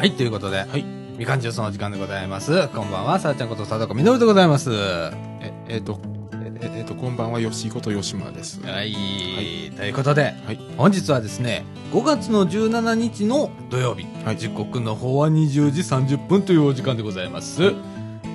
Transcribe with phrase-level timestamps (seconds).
[0.00, 0.82] はい、ということで、はい。
[1.18, 2.68] みかんジュースのお時間でございます。
[2.68, 4.70] こんばんは、さあちゃんこと佐藤みのるでございます。
[4.70, 5.12] は
[5.42, 6.00] え、えっ、と、
[6.42, 8.62] え、ええっ、と、こんばんは、吉井こと吉村です。
[8.64, 10.58] い、はということで、はい。
[10.78, 17.62] 本日はですね、5月の17日の土曜日、はい時刻の方は20時30分というお時間でございます。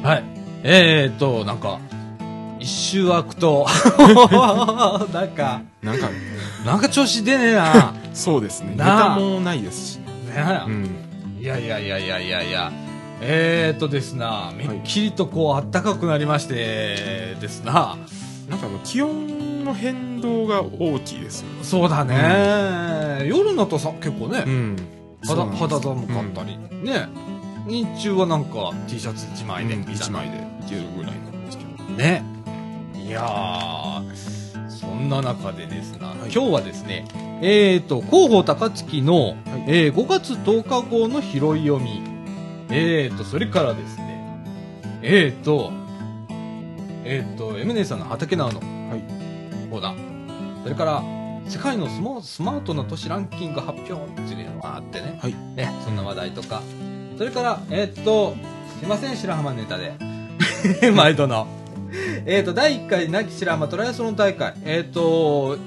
[0.03, 0.23] はい。
[0.61, 1.79] えーと、なんか、
[2.59, 3.65] 一周空くと、
[5.11, 6.09] なんか、なんか、
[6.63, 7.95] なんか調子出ねえな。
[8.13, 8.75] そうですね。
[8.77, 9.95] ネタもないですし。
[9.95, 10.05] ね
[10.67, 11.14] うん。
[11.45, 12.71] いやいやいやいやいやいや。
[13.21, 17.99] えーとですな、めっきりとこう、暖かくなりまして、ですな。
[18.49, 21.47] なんかあの、気温の変動が大きいですよ。
[21.61, 24.75] そうだね、夜になったらさ、結構ね、うん。
[25.23, 27.09] 肌肌寒かったり、ね。
[27.67, 31.83] 日中はなんか T シャツ1枚で、うんみたいな一枚でいけるぐらいなんですけど。
[31.93, 32.23] ね。
[32.95, 34.34] いやー、
[34.75, 37.05] そんな中でですな、い今日はですね、
[37.41, 39.35] えーと、広報高槻の、
[39.67, 42.01] えー5月10日号の拾い読み、
[42.69, 44.43] えーと、それからですね、
[45.01, 45.71] えーと、
[47.03, 49.01] えーと、エムネさんの畑直のはい。
[49.69, 51.03] コーナー、それから、
[51.47, 55.33] 世界のスマスマートな都市ランキング発表っていうのがあってね、はい。
[55.55, 56.61] ね、そんな話題とか、
[57.17, 58.35] それから、えーっと、
[58.79, 59.93] すいません、白浜ネタで。
[60.95, 61.47] 毎度の。
[62.25, 64.53] えーっと、第1回、亡き白浜トライアスロン大会。
[64.63, 65.57] えーっと、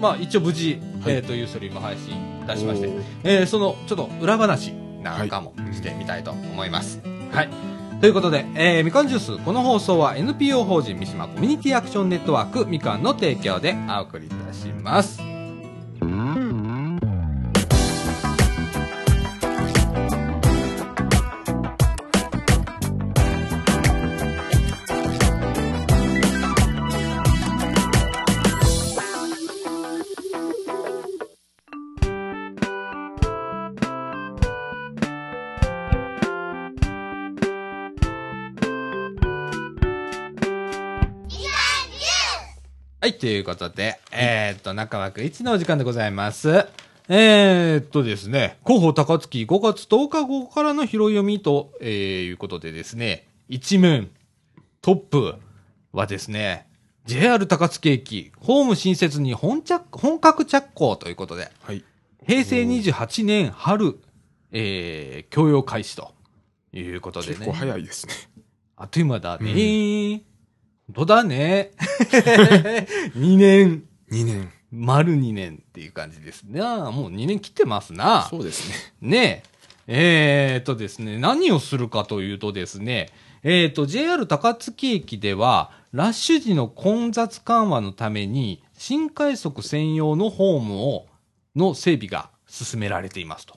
[0.00, 2.88] まあ、一応無事、はいえーっと、ユーストリーム配信いたしまして
[3.24, 7.00] えーその、ちょっと裏話なんかもはいしてみたいと思います。
[7.32, 7.48] はい。
[8.00, 15.37] ということで、えーみかんジュース、この放送は NPO 法人三島コミュニティアクションネットワークみかんの提供でお送りいたします。
[43.00, 46.66] はい、ということで、えーっと、中枠1のお時間でございます。
[47.08, 54.10] えーっとですね、広報高槻5月10日号からの拾い読みと、えーいうことでですね、一面、
[54.82, 55.36] トップ
[55.92, 56.66] はですね、
[57.06, 61.84] JR 高槻駅、ホーム新設に本着本格着工ということで、はい。
[62.26, 64.00] 平成28年春、
[64.50, 66.14] えー、供用開始と
[66.72, 67.34] いうことでね。
[67.34, 68.12] 結構早いですね。
[68.74, 70.22] あっという間だね。
[70.94, 71.72] 本当だね。
[73.16, 74.52] 2年、2年。
[74.70, 76.60] 丸2年っていう感じですね。
[76.60, 78.26] もう2年切ってますな。
[78.28, 78.74] そうですね。
[79.00, 79.58] ねえ。
[79.90, 83.08] えーっとですね、何をするかというとですね、
[83.42, 91.06] えーっと、JR 高槻駅では、ラッシュ時の混雑緩和のために、新快速専用のホームを、
[91.56, 93.54] の整備が進められていますと。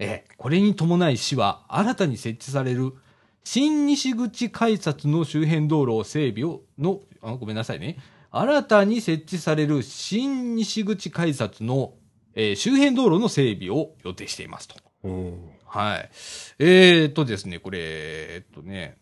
[0.00, 2.94] えーこれに伴い市は、新たに設置される、
[3.44, 7.98] 新西口改札の周辺道路を整備を、の、あごめんなさいね。
[8.30, 11.94] 新たに設置される新西口改札の、
[12.34, 14.76] えー周辺道路の整備を予定していますと。
[15.66, 16.10] はい。
[16.58, 18.96] えー、っとですね、これ、えっとね、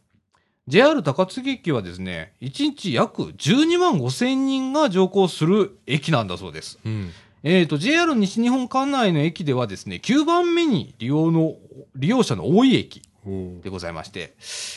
[0.66, 6.78] JR 高槻駅はですね、1日約12万5千人が乗降する駅なんだそうです。
[6.84, 7.10] うん。
[7.42, 11.56] えー、っと、JR 西日本管内の駅ではですね、9番目に利用の、
[11.96, 14.34] 利用者の多い駅でございまして、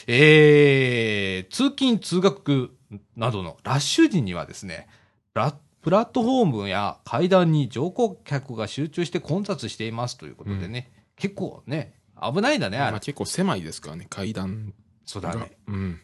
[0.07, 2.71] えー、通勤通学
[3.15, 4.87] などのラッシュ時にはですね、
[5.33, 12.99] プラットフォームや階段に乗降客が集中して混雑していますということでね、結構ね、危ないんだね、あれまあ、。
[12.99, 14.73] 結構狭いですからね、階段が。
[15.05, 15.51] そうだね。
[15.67, 15.99] うん。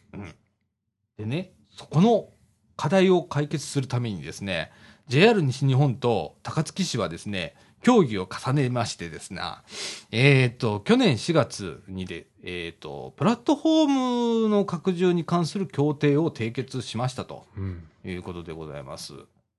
[1.17, 2.29] でね、そこの
[2.75, 4.71] 課題を解決するためにですね、
[5.07, 9.41] JR 西日本と高槻市はですね、協議を重ねましてですね、
[10.11, 17.83] えっ、と、去年4月にで、えっ、と、プラットフォームの拡充に関する協定を締結しましたとうん。
[18.05, 19.13] いうことでございます。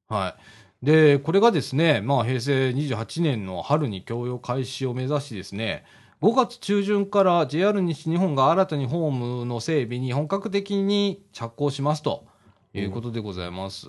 [0.08, 0.36] は
[0.82, 0.86] い。
[0.86, 5.84] で、これがですね、まあ、平成28年の春に供用開始を目指しですね、
[6.22, 12.26] 5月中旬から JR 西日本が新たにホームの整備に本格的に着工しますと
[12.74, 13.88] いうことでございます。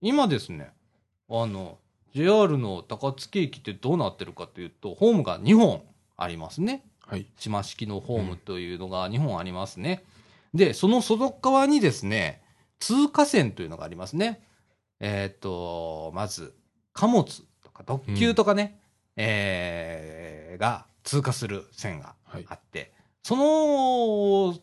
[0.00, 0.72] 今ですね、
[1.30, 1.78] あの、
[2.14, 5.82] JR の高槻駅ってどうなってるかというと、ホームが2本
[6.16, 6.84] ありますね。
[7.00, 7.26] はい。
[7.36, 10.04] 島式のホームというのが2本ありますね。
[10.54, 12.42] で、その外側にですね、
[12.78, 14.42] 通過線というのがありますね。
[15.00, 16.54] えっ、と、まず、
[16.92, 17.24] 貨物
[17.62, 18.78] とか特急とかね、
[19.16, 22.46] えーが通過する線がはい。
[22.48, 24.54] あって、その、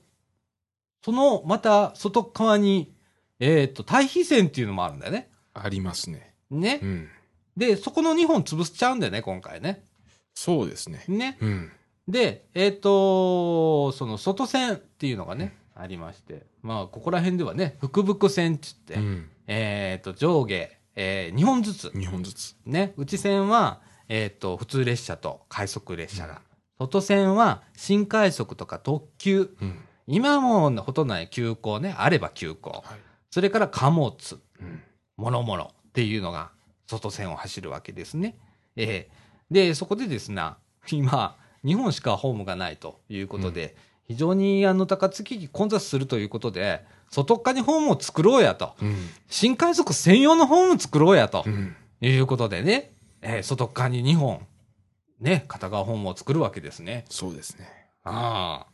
[1.04, 2.94] その、また外側に、
[3.40, 5.30] えっ、と、対比線っていうのもあるんだよね。
[5.54, 6.34] ありますね。
[6.50, 6.80] ね。
[6.82, 7.10] うん。
[7.58, 9.84] で、そこの2本潰しちゃうんだよね、今回ね。
[10.34, 11.04] そうですね。
[11.08, 11.38] ね。
[11.42, 11.72] うん。
[12.08, 19.30] で、えっ、と、その外線っていうのがね、ありまして、まあ、ここら辺ではね、福々線って言って、うん。
[19.48, 22.56] えっ、と、上下、え2本ずつ、2本ずつ。
[22.66, 26.42] ね、内線は、えっ、と、普通列車と快速列車が、
[26.80, 29.80] 外線は新快速とか特急、うん。
[30.08, 33.00] 今もほとんどない急行ね、あれば急行、はい。
[33.30, 34.14] それから貨物、
[34.60, 34.84] うん。
[35.18, 36.52] もろもろっていうのが
[36.98, 38.36] 外線を走るわけですね。
[38.76, 39.22] ええ
[39.52, 40.42] で、そこでですね、
[40.90, 41.36] 今、
[41.66, 43.76] 日本しかホームがないということで、
[44.08, 48.76] 非常にあの高槻駅混雑するということで、外側にホームを作ろうやと。
[48.82, 49.10] うん。
[49.30, 51.76] 新快速専用のホーム作ろうやとうん。
[52.02, 52.92] いうことでね、
[53.22, 54.48] えー外側に2本、
[55.20, 57.06] ね、片側ホームを作るわけですね。
[57.10, 57.68] そうですね。
[58.04, 58.72] ああ。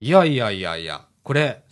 [0.00, 1.62] いやいやいやいや、これ、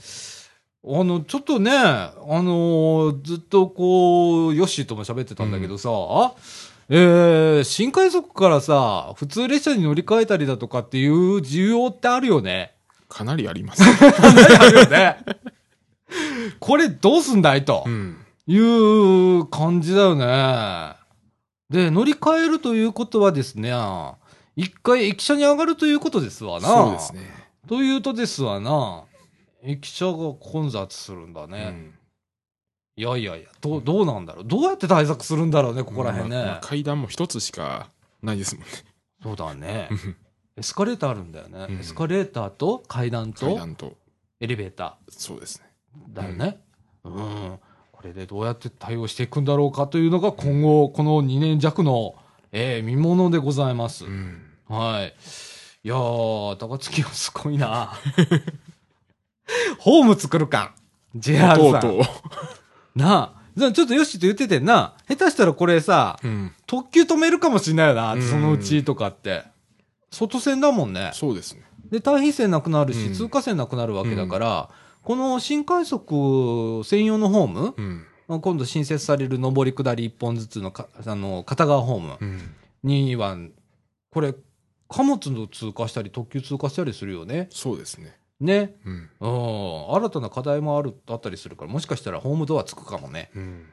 [0.82, 5.90] あの、ちょっとね、あのーずっとこう、ヨッシーとも喋ってたんだけどさ、
[6.88, 12.72] えー、新快速からさ、普通列車に乗り換えたりだとかっていう需要ってあるよね。
[13.08, 13.82] かなりあります。
[13.84, 15.18] あるよね。
[16.58, 18.16] これどうすんだいとうん。
[18.46, 20.94] いう感じだよね。
[21.68, 23.72] で、乗り換えるということはですね、
[24.56, 26.66] 一回駅舎に上がるということですわな。
[26.68, 27.20] そうですね。
[27.68, 29.04] というとですわな、
[29.62, 31.64] 駅舎が混雑するんだうね。
[31.70, 31.94] ん。
[32.96, 34.44] いやいやいや、どう、どうなんだろう？
[34.44, 36.36] どうやって対策するんだろうね、ここら辺ね。
[36.36, 37.90] まあまあ階段も一つしか
[38.22, 38.70] ないですもんね。
[39.22, 39.94] そうだねう。
[39.94, 40.16] ん
[40.56, 41.66] エスカレーターあるんだよね。
[41.68, 43.96] うんエスカレーターと階段と階段と。
[44.40, 45.70] エレベータそうですね。
[46.12, 46.60] ーだよね。
[47.04, 47.58] うん。
[47.92, 52.14] これでどうやって対応していくんだろうかというのが今後、この2年弱の、
[52.52, 54.04] えー見ものでございます。
[54.06, 54.42] うん。
[54.68, 55.14] はい。
[55.84, 57.92] いやー、高槻はすごいな。
[59.78, 60.74] ホーム作るか。
[61.14, 61.58] JR さん。
[61.58, 62.02] とうとう。
[62.98, 63.40] なあ。
[63.56, 64.94] じゃあちょっとよしと言っててんな。
[65.08, 66.52] 下手したらこれさ、うん。
[66.66, 68.14] 特急止めるかもしんないよな。
[68.14, 69.44] うんそのうちとかって。
[70.10, 71.10] 外線だもんね。
[71.14, 71.62] そうですね。
[71.90, 74.68] で、対比線なくなるし、うん通過線なくなるわけだから、
[75.02, 78.06] この新快速専用のホーム、うん。
[78.40, 82.40] 今度新設される上り下り一本ずつのかあの片側ホームうん。
[82.84, 83.36] には、
[84.10, 84.34] これ、
[84.88, 87.48] 貨物の通過したり特急通過したりするよね。
[87.50, 88.19] そうですね。
[88.40, 88.74] ね。
[88.84, 89.10] うん。
[89.20, 89.94] うん。
[89.96, 93.30] 新たな課題もある、あったりするから、もしかしたらホームドアつくかもね。
[93.34, 93.66] うん。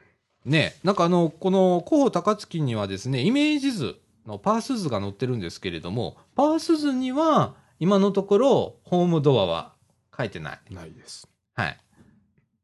[0.46, 0.76] ね。
[0.84, 9.74] なんかあの、この広報高槻にはですね、イメージ図のパース図が載ってるんですけれども、パース図には、今のところ、ホームドアは
[10.18, 10.60] 書いてない。
[10.72, 11.28] ないです。
[11.56, 11.78] はい。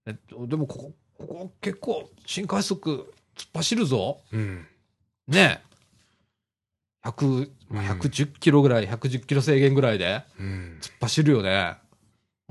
[0.08, 4.20] えっと、でもここ、ここ結構、新快速突っ走るぞ。
[4.32, 4.68] うん。
[5.28, 5.62] ね。
[7.04, 10.78] 100、まあうん110キロぐらい、110キロ制限ぐらいでうん。
[10.82, 11.78] 突っ走るよね。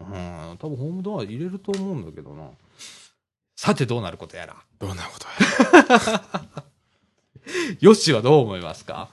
[0.03, 2.51] うん、多分ホームドア入れると思うんだけどな。
[3.57, 4.57] さてどうなることやら。
[4.79, 5.27] どうなこと
[6.05, 6.23] や。
[7.81, 9.09] ヨッシーはどう思いますか？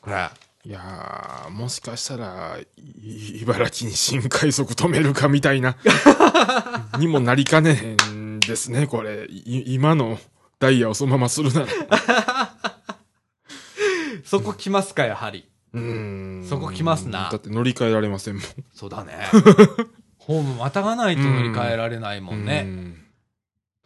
[0.00, 0.28] これ。
[0.64, 2.66] いやー、もしかしたら、い
[3.42, 5.76] 茨城に新快速止めるかみたいな、
[6.98, 9.26] にもなりかねへんですね、これ。
[9.30, 10.18] い今の
[10.58, 11.66] ダイヤをそのままするなら。
[14.24, 15.48] そこ来ますか、やはり。
[15.76, 18.44] うーんそこ来ますなだって乗り換えられませんもん。
[18.72, 19.14] そうだね。
[20.18, 22.64] ホームまたがないと乗り換えられないもんね。
[22.66, 23.02] うん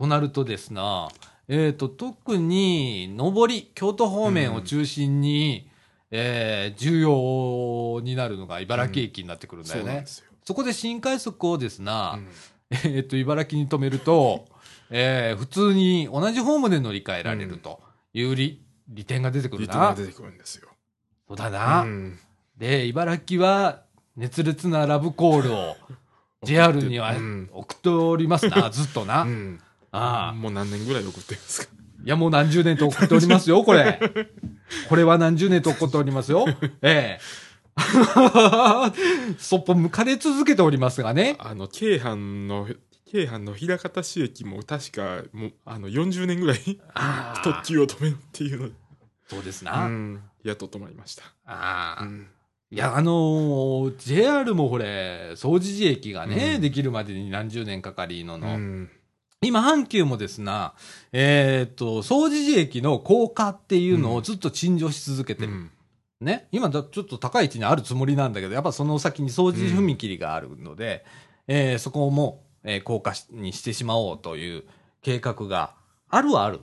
[0.00, 1.10] となるとですな、
[1.46, 5.68] えっ、と、特に、上り、京都方面を中心に、
[6.10, 9.82] えー重要になるのが茨城駅になってくるんだよね。
[9.82, 10.24] そうなんですよ。
[10.42, 12.18] そこで新快速をですな、
[12.72, 14.46] うんえっ、と、茨城に止めると、
[14.88, 17.82] えー普通に同じホームで乗り換えられると
[18.14, 19.72] いう利,、利点が出てくるな。
[19.72, 20.69] 利点が出てくるんですよ。
[21.30, 21.82] そうだな。
[21.82, 22.18] うん
[22.58, 23.82] で、茨城は
[24.16, 25.76] 熱烈なラブコールを
[26.42, 29.22] JR にはうん送っておりますな、 ずっとな。
[29.22, 29.60] うん
[29.92, 30.32] ああ。
[30.34, 31.72] もう何年ぐらい送ってるんですか？
[32.04, 34.00] いや、もう何十年と送っておりますよ、これ。
[34.88, 36.46] これは何十年と送っておりますよ。
[36.82, 37.20] ええ。
[39.38, 41.36] そっぽ向かれ続けておりますがね。
[41.38, 42.68] あの、京阪の、
[43.06, 46.80] 京阪の枚方市駅も確か、もう、あの、40年ぐらい
[47.44, 48.74] 特急を止めるっていうので、
[49.28, 49.86] そうですうな。
[49.86, 51.24] ん、やっと止まりました。
[51.46, 52.26] ああうん
[52.72, 58.54] いや、あのー JR もこれ、総除寺駅がね、うんできるまでに何十年かかりのの。
[58.54, 58.90] うん
[59.42, 60.74] 今、阪急もですな、
[61.12, 65.52] えーっと、総除寺駅の高架っていうのをずっと陳情し続けてる。
[65.52, 65.70] うん
[66.20, 66.46] ね。
[66.52, 71.04] 今だ、ちょっと高い位置にあるつもりなんだけど、やっぱその先に掃除踏切があるので、
[71.48, 74.64] えーそこも、えー高架にしてしまおうという
[75.00, 75.74] 計画が
[76.10, 76.60] あるはある。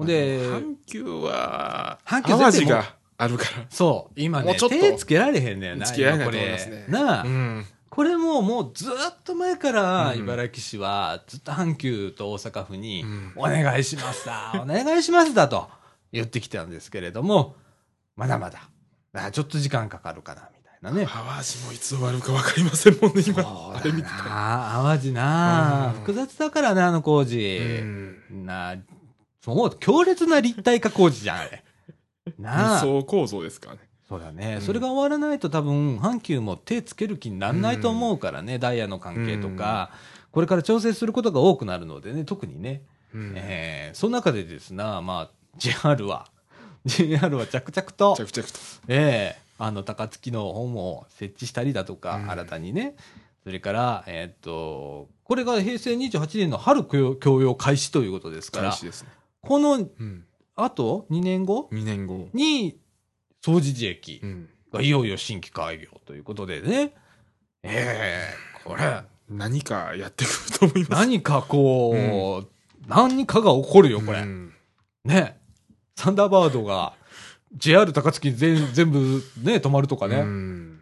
[0.00, 3.66] で、阪急は、阪急淡路があるから。
[3.70, 5.86] そう、今ね、もうちょっと手つけられへんねんな。
[5.86, 7.66] つけられないとれ思いますねなあ、うん。
[7.88, 8.92] これももうずっ
[9.24, 15.70] と前からうん茨城市はずっと阪急と大阪府にうんお願いしますだ、 お願いしますだと
[16.12, 17.56] 言ってきたんですけれども、
[18.16, 18.68] まだまだ
[19.14, 21.06] あちょっと時間かかるかな、みたいなね。
[21.06, 23.42] 淡路もいつ終わるか分かりませんもんね、今。
[23.42, 27.38] あれ見てた淡路なうん複雑だからね、あの工事。
[27.38, 28.76] うんな
[29.42, 31.64] そう、強烈な立体化工事じゃん、あれ。
[32.38, 32.74] なあ。
[32.76, 33.80] 二層構造ですからね。
[34.08, 39.90] そうだね、うんそれが終わらないと多分、阪急も手つける気にならないと思うからね、ダイヤの関係とか、
[40.30, 42.82] これから調整することが多くなるのでね、特にね。
[43.14, 46.28] うんえーその中でですな、まあ、JR は、
[46.84, 48.54] JR は着々と、着々と。
[48.88, 52.94] ええあの、高槻の方も設置したりだとか、うん新たにね。
[53.42, 59.08] それから、えーっと、これが平成28年の春供用開始ということですから開、始ですね。
[59.40, 59.88] この
[60.56, 60.64] うん。
[60.64, 62.28] 後、2年後？2年後。
[62.32, 62.78] に、
[63.44, 64.48] 総持寺駅うん。
[64.72, 66.92] がいよいよ新規開業ということでね。
[67.62, 68.28] え
[68.62, 70.90] えこれ、何かやってくると思います？
[71.02, 72.46] 何かこう、
[72.88, 74.20] 何かが起こるよ、これ。
[74.20, 74.52] うん
[75.04, 75.38] ね。
[75.96, 76.94] サンダーバードが、
[77.56, 80.16] JR 高槻に全全部ね、止まるとかね。
[80.16, 80.80] うん。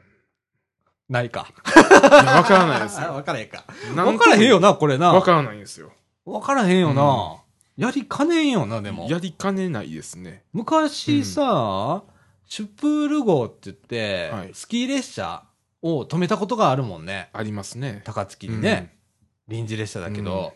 [1.09, 1.53] ないか。
[1.65, 3.15] わからないです あよ。
[3.15, 3.65] わからへんか。
[3.97, 5.13] わからへんよな、これな。
[5.13, 5.93] わからないんですよ。
[6.25, 7.37] わからへんよな。
[7.77, 9.09] やりかねんよな、でも。
[9.09, 10.45] やりかねないですね。
[10.53, 12.05] 昔さ、
[12.47, 15.45] シュプール号って言って、はいスキー列車
[15.83, 17.31] を止めたことがあるもんね。
[17.33, 18.03] ありますね。
[18.05, 18.97] 高槻にね。
[19.49, 20.55] 臨時列車だけど、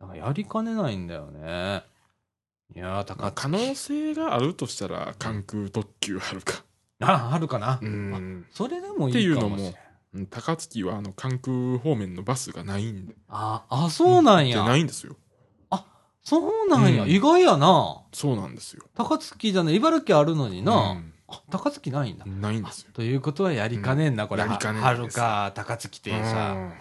[0.00, 1.84] だからやりかねないんだよね。
[2.74, 3.26] いやー、ま高槻。
[3.26, 6.64] あ可能性があるとしたら、関空特急あるか。
[7.00, 7.78] あ、あるかな。
[7.82, 8.46] うん。
[8.50, 9.74] それでもいっていかのももしれん。
[10.14, 13.14] うん高槻は、あの、関空方面のバスがないんで。
[13.28, 14.58] あ、あ、そうなんや。
[14.62, 15.16] でないんですよ。
[16.24, 17.04] そうなんや。
[17.04, 18.02] うん意外やな。
[18.12, 18.84] そうなんですよ。
[18.94, 20.92] 高槻じゃない、茨城あるのにな。
[20.92, 22.26] うんあ、高槻ないんだ。
[22.26, 22.90] ないんですよ。
[22.92, 24.42] ということはやりかねんな、これ。
[24.42, 26.52] やりかねないですはるか、高槻停車。
[26.52, 26.72] うん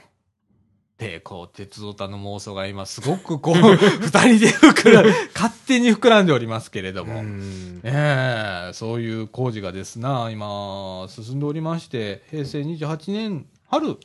[0.97, 7.19] で、こう、鉄道タの妄想が今、すごくこう、 二人で膨ら、勝手に膨らんでおりますけれども。
[7.19, 13.97] うんええそういう工事がですな、今、進んでおりまして、平成28年春、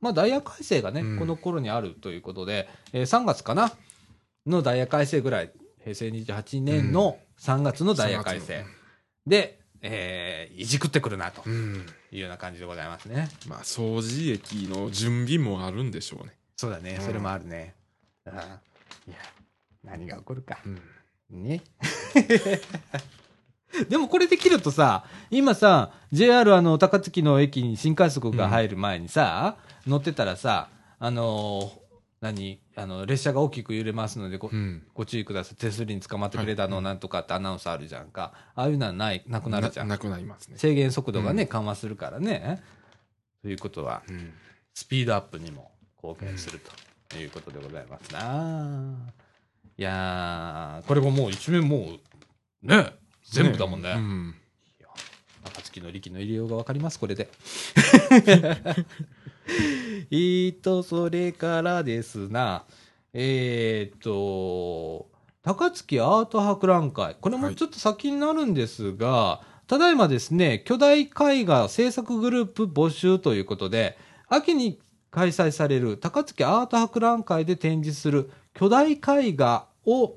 [0.00, 3.70] まあ、ダイヤ改正がね、うんこの頃にあるということで、えー3月かな
[4.50, 5.50] のダイヤ改正ぐらい、
[5.82, 8.64] 平成28年の3月のダイヤ改正。
[9.26, 11.86] で、えーいじくってくるな、とうん。
[12.12, 13.28] いうような感じでございますね。
[13.48, 16.34] まあ、掃除駅の準備もあるんでしょうね。
[16.56, 17.74] そうだね、うんそれもあるね。
[18.26, 18.60] ああ
[19.08, 19.16] いや、
[19.82, 20.58] 何が起こるか。
[20.66, 20.68] う
[21.36, 21.42] ん。
[21.42, 21.62] ね。
[23.88, 31.79] でもこれできるとさ、今さ、JR あの、高槻の駅に新快速が入る前にさ、乗ってたらさ、あのー
[32.20, 32.60] 何？
[32.76, 34.82] あの、列車が大きく揺れますのでご、うん。
[34.94, 35.56] ご注意ください。
[35.56, 38.32] 手すりに捕まってくれたのはいなんとかってアナウンスあるじゃんか。
[38.54, 39.88] ああいうのはない、なくなるじゃん。
[39.88, 40.58] なくなりますね。
[40.58, 42.62] 制限速度がね、うん緩和するからね。
[43.42, 44.32] ということは、うん。
[44.74, 45.70] スピードアップにも
[46.02, 46.60] 貢献する
[47.08, 49.12] ということでございますな。
[49.78, 51.98] いやー、これももう一面も
[52.62, 52.92] う、ね、
[53.24, 53.94] 全部だもんね。
[53.96, 54.34] うん。
[54.78, 54.88] いや
[55.44, 57.30] 暁の力の入れようがわかります、これで。
[60.10, 62.64] えーと、それからですな、
[63.12, 65.08] えーと、
[65.42, 67.16] 高槻アート博覧会。
[67.20, 71.08] これもちょっと先になるんですが、ただいまですね、巨大絵
[71.44, 73.96] 画制作グループ募集ということで、
[74.28, 74.80] 秋に
[75.10, 78.98] 開催される高槻アート博覧会で展示する巨大絵
[79.32, 80.16] 画を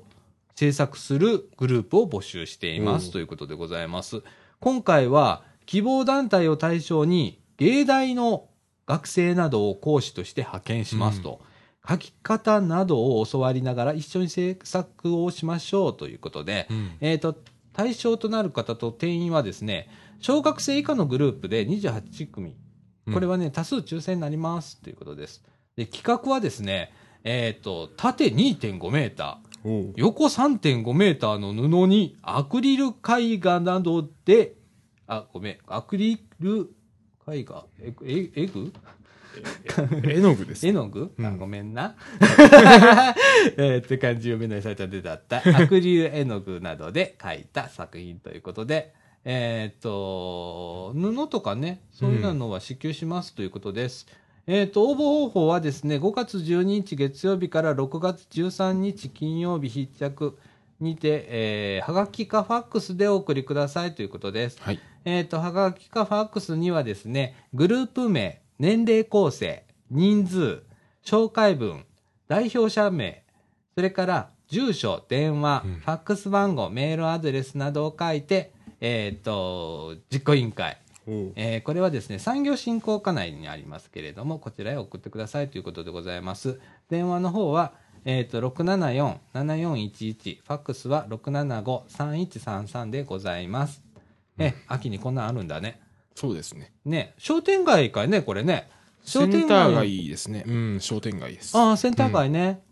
[0.54, 4.22] 制作するグループを募集していますということでございます。
[4.60, 8.48] 今回は希望団体を対象に芸大の
[8.86, 11.40] 学生などを講師として派遣しますと、
[11.86, 16.92] 書き方などを教わりながら一緒に制作をしましょうということで、うん。
[17.00, 17.36] えっ、と、
[17.72, 19.88] 対象となる方と定員はですね、
[20.20, 22.56] 小学生以下のグループで28組。
[23.12, 25.44] これはね、多数抽選になりますということです。
[25.76, 34.54] で、企画はですね、えっ、と、縦2.5メーター、横3.5メーターの布にアクリル絵画などで、
[35.06, 36.70] あ、ごめん、アクリル
[37.28, 37.64] 絵画？
[37.80, 38.72] え、え、えぐ
[40.08, 40.66] 絵の具です。
[40.66, 41.96] 絵の具、うんあごめんな。
[43.56, 45.42] えーって感じ読めないサイトでだった。
[45.58, 54.06] アクリル絵の具などで描いた作品ということで、えーっと、布とかね、そういうのは支給しますということです。
[54.46, 60.36] えーっと、応募方法はですね、5月12日月曜日から6月13日金曜日必着
[60.80, 64.58] にて、えー、はがきかファックスでお送りくださいということです。
[64.60, 64.80] はい。
[65.04, 70.62] えっ、と、はがきかファックスにはですね、グループ名、年齢構成、人数、
[71.04, 71.84] 紹介文、
[72.28, 73.24] 代表者名、
[73.74, 86.60] それから住所、電話、うんファックス番号、メールアドレスなどを書いて、えっ、と、実行委員会、えーこれはですね、産業振興課内にありますけれども、こちらへ送ってくださいということでございます。
[86.88, 87.72] 電話の方は、
[88.06, 93.83] えっ、と、674-7411、ファックスは675-3133でございます。
[94.38, 95.80] え、秋にこんなんあるんだね。
[96.14, 96.72] そうですね。
[96.84, 98.68] ね、商店街かいね、これね。
[99.02, 99.98] セ商店ンター街。
[99.98, 100.44] 街ですね。
[100.46, 101.56] うん、商店街です。
[101.58, 102.62] ああ、センター街ね。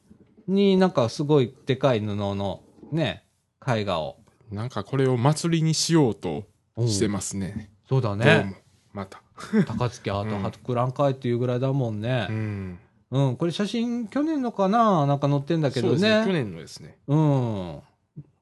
[0.48, 3.24] になんかすごいでかい布の、ね、
[3.66, 4.16] 絵画を。
[4.50, 6.44] なんかこれを祭りにしようと
[6.86, 7.70] してますね。
[7.88, 8.44] そうだね。
[8.44, 8.56] も。
[8.92, 9.22] また。
[9.66, 12.32] 高槻アートうん博覧会っていうぐらいだもんねう。
[12.32, 12.78] ん。
[13.10, 15.06] うん、これ写真去年のかな？
[15.06, 16.22] なんか載ってんだけどそうですね。
[16.24, 16.44] 去ね。
[16.44, 16.98] 年のですね。
[17.06, 17.76] うん。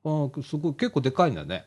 [0.05, 1.65] あすごい、結構でかいんだね。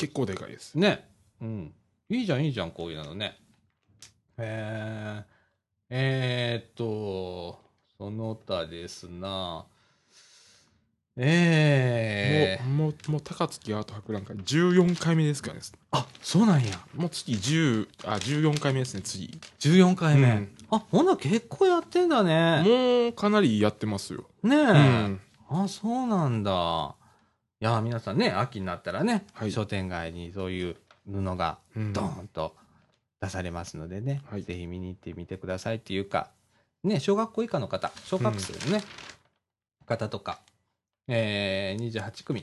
[0.00, 0.76] 結構でかいです。
[0.76, 1.06] ね。
[1.42, 1.74] うん。
[2.08, 3.36] いいじゃん、いいじゃん、こういうのね。
[4.38, 5.24] えー、
[5.90, 7.60] えー、っと、
[7.98, 9.66] その他ですな。
[11.18, 15.60] えー、もう、もう、もう高槻アート博覧会14回目ですかね。
[15.90, 16.80] あ、そうなんや。
[16.94, 19.38] もう次10、あ、14回目ですね、次。
[19.58, 20.28] 14回目。
[20.28, 22.62] うんあ、ほんなら結構やってんだね。
[22.64, 24.24] もうかなりやってますよ。
[24.44, 24.60] ねえ。
[24.60, 25.20] うん。
[25.50, 26.94] あ、そうなんだ。
[27.62, 29.52] いや、皆さんね、秋になったらね、はい。
[29.52, 30.76] 商店街にそういう
[31.06, 31.92] 布がうん。
[31.92, 32.56] ドーンと
[33.20, 34.42] 出されますのでね、はい。
[34.42, 36.30] ぜひ見に行ってみてくださいっていうか、
[36.84, 38.82] ね、小学校以下の方、小学生のね、
[39.84, 40.40] 方とか、
[41.06, 42.42] えー、28組、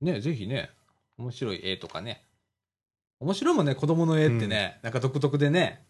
[0.00, 0.70] ね、ぜひね、
[1.18, 2.22] 面白い絵とかね、
[3.18, 5.82] 面白いもんね、子供の絵ってね、なんか独特でね、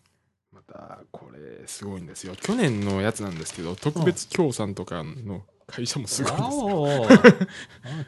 [0.50, 2.34] また、これ、すごいんですよ。
[2.36, 7.28] 去年のやつなんですけど、特別協賛とかの会社もすごいんですよ。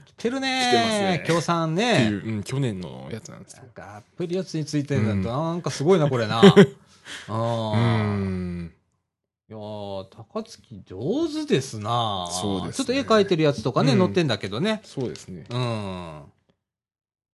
[0.06, 2.04] 来てる来てますねね協賛ってね。
[2.06, 3.70] いう、うん、去年のやつなんですよなん。
[3.72, 6.40] かアプリやつについてるんだと、うなんかすごいな、これな。
[7.28, 7.76] あうあ。
[8.16, 8.72] ん。
[9.48, 14.80] いやー高槻上手ですなそうですねちょっと絵描いてるやつとかね、うん載ってんだけどね。
[14.84, 15.44] そうですね。
[15.50, 16.22] うん。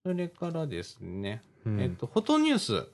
[0.05, 2.87] それからですね、うんえっと、フォトニュース。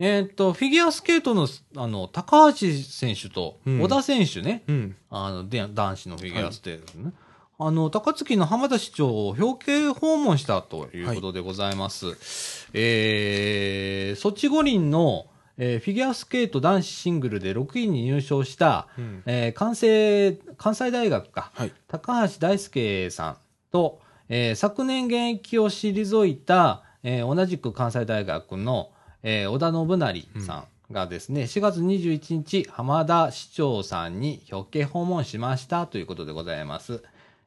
[0.00, 0.10] はい。
[0.10, 4.96] えっと、フィギュアスケートの、あの、高橋選手と、うん小田選手ね、うん。
[5.10, 7.12] あの、で男子のフィギュアスケートね。
[7.60, 12.68] あの、高槻の浜田市長を表敬訪問したということでございます。
[12.72, 21.72] えー、ソチ五輪の、えーフィギュアスケート男子シングルで6位に入賞した、うんえー関西、関西大学か、はい。
[21.88, 23.36] 高橋大輔さん
[23.72, 30.54] と、えー昨年現役を退いた、えー同じく関西大学の、えー小田信成さ
[30.90, 37.02] んがですね、4月21日、浜田市長さんに表敬訪問しましたということでございます。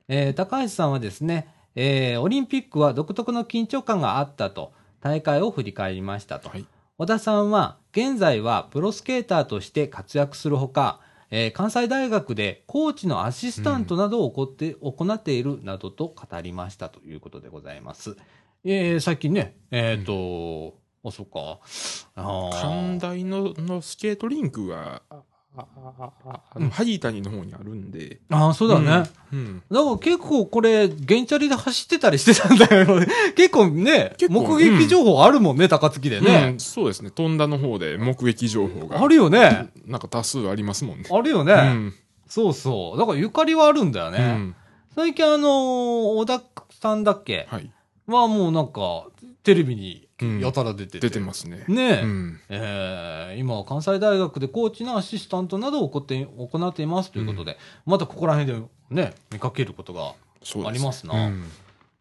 [0.08, 6.50] えー高橋さんはですね、えーオリンピックは独特の緊張感があったと、大会を振り返りましたと。
[6.50, 6.66] はい。
[6.98, 11.00] 小田さんは現在はプロスケーターとして活躍するほか、
[11.32, 18.18] えー関西大学でコーチのアシスタントなどを行って,、行っているなどと語りましたということでございます。
[18.64, 21.60] えー、さっきね、えっ、と、あ、そっか。
[22.16, 25.16] あー関大ののスケートリンクが、あ
[25.58, 25.66] あ
[26.00, 28.22] あああの、萩谷の方にあるんで。
[28.30, 29.10] あー、そうだね。
[29.34, 29.64] うん。
[29.72, 32.88] だから結構これ、原チャリで走ってたりしてたんだよ。
[33.36, 36.60] 結構ね、結構目撃情報あるもんね、高槻でうねん。
[36.60, 37.10] そうですね。
[37.12, 39.02] 飛んだの方で目撃情報が。
[39.04, 39.70] あるよね。
[39.86, 41.06] なんか多数ありますもんね。
[41.12, 41.54] あるよね。
[41.54, 41.94] うん。
[42.28, 43.00] そうそう。
[43.00, 44.20] だからゆかりはあるんだよね。
[44.20, 44.56] うん。
[44.96, 46.42] 最近あのー小田
[46.80, 47.48] さんだっけ？
[47.50, 47.70] はい。
[48.08, 49.06] はもうなんか、
[49.44, 51.00] テレビにうんやたら出てて。
[51.00, 51.64] 出てますね。
[51.68, 52.02] ねえ。
[52.02, 52.40] うん。
[52.50, 60.14] えー今は関西大学でコーチのアシスタントなどを行って行っていますということで、またここら辺でね、見かけることが、
[60.68, 61.44] ありますなうん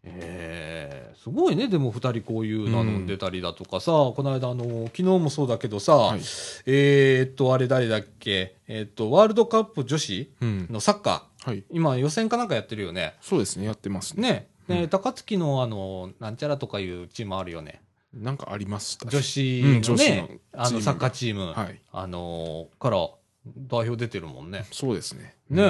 [0.02, 6.20] えーすごいね、でも二人こういうの飲んでたりだとかさ、この間あの、昨日もそうだけどさ、はい。
[6.64, 10.66] えーっと、あれ誰だっけ、えーっと、ワールドカップ女子うん。
[10.70, 11.64] のサッカー、はい。
[11.70, 13.16] 今予選かなんかやってるよね。
[13.20, 13.66] そうですね。
[13.66, 14.48] やってますね。
[14.66, 17.82] ね、ねうん高槻のあの、なんちゃらとかいうチームあるよね。
[18.12, 19.08] なんかありました。
[19.08, 21.80] 女子うんの女子のね、あのサッカーチーム、はい。
[21.92, 23.08] あのーから
[23.46, 24.66] 代表出てるもんね。
[24.72, 25.34] そうですね。
[25.48, 25.62] ね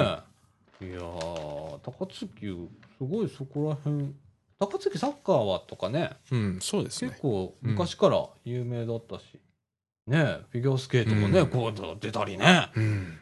[0.81, 0.85] え。
[0.85, 2.27] いやー、高槻、
[2.97, 4.13] すごいそこら辺、
[4.59, 7.21] 高槻サッカーはとかね、うん、そうですね結。
[7.21, 9.39] 構昔から有名だったし、
[10.07, 12.69] ねえ、フィギュアスケートもね、うんこう出たりね。
[12.75, 13.17] うん。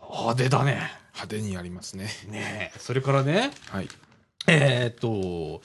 [0.00, 0.72] 派手だね。
[1.14, 2.08] 派手にやりますね。
[2.28, 3.88] ねえ、それからね、はい。
[4.46, 5.62] えーっと、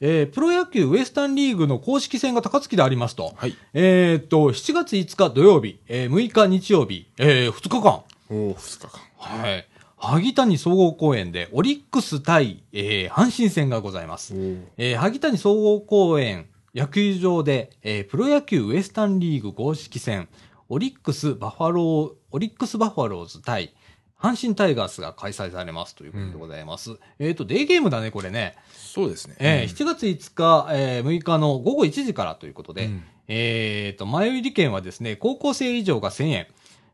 [0.00, 3.32] えープロ野球ウエスタンリーグの公式戦が高槻でありますと。
[3.36, 3.54] はい。
[3.74, 8.02] えーっと、7月5日土曜日、えー6日日曜日、えー2日間。
[8.30, 9.00] おお、2日間。
[9.18, 9.66] はい。
[9.96, 14.34] 萩谷総合公園でオリックス対、えー阪神戦がございます。
[14.76, 20.28] えー萩谷総合公園野球場で、えープロ野球ウエスタンリーグ公式戦、
[20.68, 23.72] オリックスバファロー、オリックスバファローズ対
[24.20, 26.98] 阪神タイガースが開催されますということでございます。
[27.18, 28.56] えっ、と、デーゲームだね、これね。
[28.74, 29.36] そうですね。
[29.38, 36.46] えーうん7月5日、えー6日の午後1時からということで、うんえっ、と、前売り券はですね、高校生以上が1000円、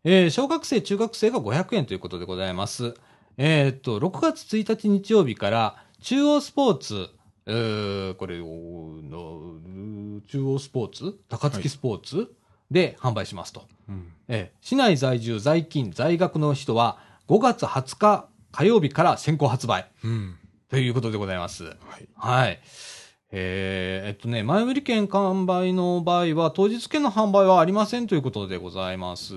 [0.04, 2.94] えー小学生、中学生が500円ということでございます。
[3.38, 7.08] えっ、と、6月1日日曜日から、中央スポーツ、
[7.46, 8.44] えーこれを、
[9.02, 11.18] の中央スポーツ？
[11.28, 12.30] 高槻スポーツ、
[12.70, 13.66] で販売しますと。
[13.88, 14.12] うん。
[14.28, 20.36] えー市内在住、在勤、在学の人は5月20日火曜日から先行発売うん。
[20.68, 21.64] ということでございます。
[21.64, 21.76] はい。
[22.14, 22.60] はい。
[23.32, 29.34] えーえっとね、前売り券完売の場合は、当日券の販売はありませんということでございます。
[29.34, 29.36] い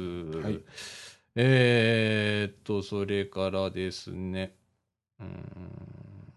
[1.36, 4.56] えーっと、それからですね、
[5.19, 6.34] うーん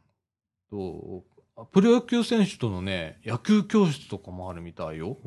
[0.71, 1.25] と、
[1.73, 5.19] プロ野球選手とのね、野球教室とかもあるみたいよ。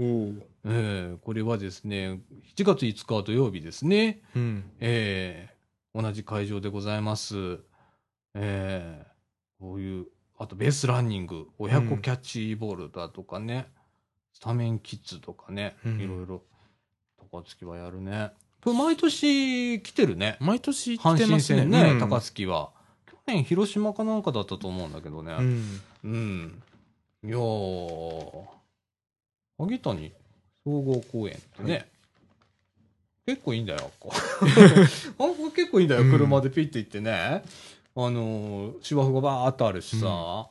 [0.65, 2.19] えーこれはですね、
[2.55, 4.21] 7月5日土曜日ですね。
[4.35, 4.63] うん。
[4.79, 5.52] えー
[5.93, 7.59] 同じ会場でございます。
[8.35, 9.13] えー
[9.63, 13.67] こういう、あとベースランニング、親子キャッチボールだとかね、
[14.33, 16.41] スタメンキッズとかね、うんいろいろ、
[17.31, 18.31] 高槻はやるね。
[18.61, 20.35] これ毎年来てるね。
[20.41, 21.61] 毎年来阪神てますね。
[21.61, 22.71] 戦ね、うん高槻は。
[23.09, 25.33] 去年広島かなんかだったと思うんだけどね。
[25.39, 25.81] うん。
[26.03, 26.63] うん。
[27.23, 28.45] いやー、
[29.57, 30.13] 萩谷
[30.65, 31.79] 総合公園ってね、は
[33.25, 34.11] 結構いいんだよ、あっこ。
[34.13, 37.43] あっこ結構いいんだよ、うん車でピッて行ってね。
[37.95, 40.49] あのー、芝生がバーっとあるしさ。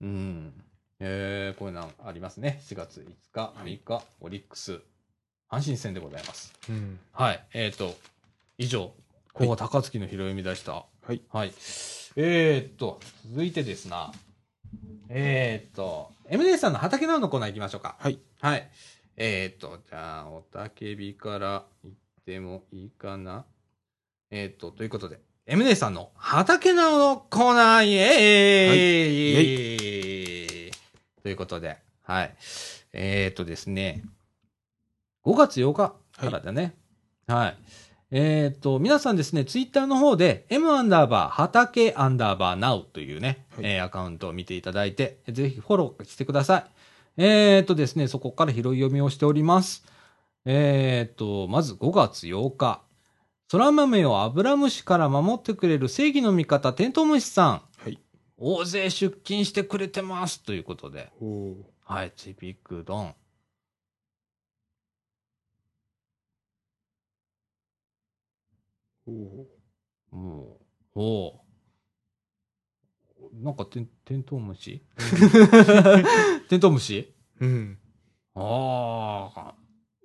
[0.00, 0.52] うん。
[1.00, 2.60] えー、こういうのありますね。
[2.66, 4.80] 4月5日、6日、オリックス、
[5.50, 6.52] 阪神戦でございます。
[6.68, 6.98] うん。
[7.12, 7.44] はい。
[7.52, 7.96] えっ、と、
[8.58, 8.92] 以上、
[9.32, 10.72] ここが高槻の拾い読み出した。
[10.72, 11.20] はい。
[11.30, 11.52] はい。
[12.16, 13.00] えー、っと、
[13.32, 14.12] 続いてですな。
[15.08, 17.96] えー、っと、MD さんの畑直のコーナー行きましょうか。
[17.98, 18.18] はい。
[18.40, 18.70] はい。
[19.16, 21.94] えー、っと、じゃあ、おたけびから行
[22.24, 23.44] ってもいいかな？
[24.30, 28.72] えー、っと、ということで、MD さんの畑直のコーナー、イエー
[29.32, 30.70] イ,、はいイ
[31.22, 32.34] ということで、はい。
[32.94, 34.04] えー、っとですね、
[35.26, 36.74] 5月8日からだね。
[37.26, 37.56] はい。
[38.10, 46.64] えっ、と、皆さんですね、ツイッターの方で、m アンダーバー、畑アンダーバー now というね、はいえーアカウントを見ていただいて、ぜひフォローしてください。
[47.22, 49.84] えっ、とですね、そこから拾い読みをしております。
[50.46, 52.82] えっ、と、まず5月8日。
[53.50, 57.62] 空豆をアブラムシから守ってくれる正義の味方、テントウムシさん。
[57.78, 57.98] はい。
[58.36, 60.42] 大勢出勤してくれてます。
[60.42, 61.10] ということで。
[61.20, 61.54] おー
[61.84, 63.14] はい、チピックドン。
[69.06, 69.14] おー
[70.10, 70.58] も
[70.94, 71.40] う、おう
[73.42, 74.84] なんかテン、テントウムシ？
[76.48, 77.14] テントウムシ？
[77.40, 77.78] うん。
[78.34, 79.54] ああ、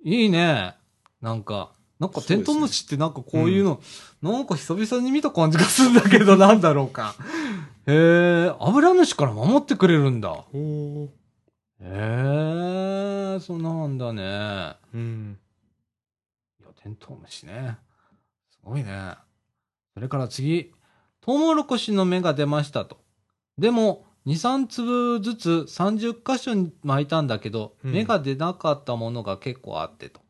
[0.02, 0.74] いいね。
[1.20, 3.80] なんか、なんかテントウムシってなんかこういうの、
[4.22, 7.14] なんか久々に見た感じがするんだけど、 なんだろうか。
[7.86, 10.44] へえ、アブラムシから守ってくれるんだ。
[10.52, 14.76] へえ、そうなんだね。
[14.94, 15.38] うん。
[16.60, 17.76] いや、テントウムシね。
[18.50, 19.14] すごいね。
[19.92, 20.72] それから次、
[21.20, 22.98] トウモロコシの芽が出ましたと。
[23.58, 30.20] でも、2、3粒ずつ30箇所に巻いたんだけど、うん芽が出なかったものが結構あってと。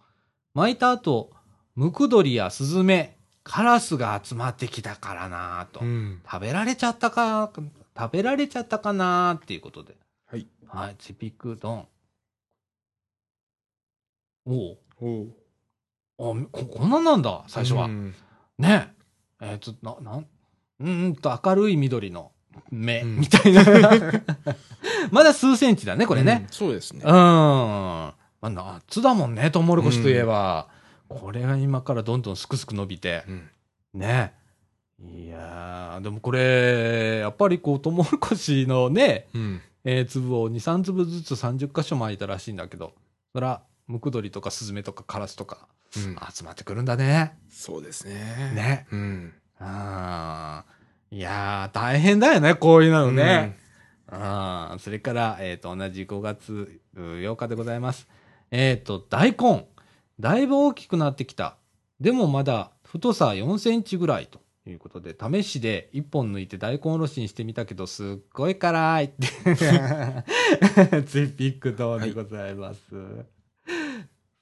[0.54, 1.30] 巻いた後、
[1.74, 5.80] ムクドリやスズメ、カラスが集まってきたからなぁと。
[5.80, 6.22] うん。
[6.24, 7.50] 食べられちゃったか、
[7.96, 9.96] 食べられちゃったかなっていうことで。
[10.26, 10.46] はい。
[10.66, 11.88] はい、チピクドン。
[14.46, 15.28] おうおー
[16.18, 17.84] あ、こ、こんなんなんだ、最初は。
[17.84, 18.14] うん
[18.58, 18.92] ね
[19.40, 19.46] え。
[19.52, 20.26] えーちょっと、な、なん、
[20.80, 22.32] うーんと明るい緑の
[22.70, 23.64] 目、うんみたいな。
[25.10, 26.44] まだ数センチだね、これね。
[26.46, 27.12] うんそうですねうん。。
[27.12, 30.68] まあ、夏だもんね、トウモロコシといえば。
[31.08, 33.24] これが今からどんどんすくすく伸びて。
[33.28, 33.50] うん。
[33.94, 34.32] ね。
[35.02, 39.60] いやー、でもこれ、やっぱりこう、トウモロコシのね、うん。
[39.84, 42.92] えー粒を2、3粒ずつ30箇所巻いたらしいんだけど、
[43.32, 46.16] そら、ムクドリとかスズメとかカラスとかうん。
[46.32, 47.32] 集まってくるんだね。
[47.48, 48.14] そうですね。
[48.54, 48.86] ね。
[48.92, 49.32] うん。
[49.58, 50.79] あー
[51.12, 53.58] いやー、大変だよね、こういうのね。
[54.06, 58.08] あーそれから、えっ、と、同じ5月う8日でございます。
[58.52, 59.66] えっ、と、大根。
[60.20, 61.56] だいぶ大きくなってきた。
[61.98, 69.26] でもまだ太さ4センチぐらいということで、試しで1本抜いて大根おろしにしてみたけど、すっごい辛いって。
[71.02, 72.80] ツイピックドでございます。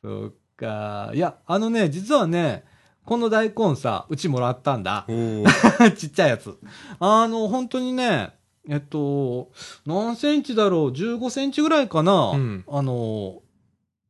[0.03, 1.13] そっか。
[1.15, 2.65] いや、あのね、実はね、
[3.09, 5.07] この大根さ、うちもらったんだ。
[5.97, 6.59] ちっちゃいやつ。
[7.01, 8.35] あの、本当にね、
[8.69, 9.51] えっと、
[9.87, 13.41] 何センチだろう ?15 センチぐらいかな、うんあの、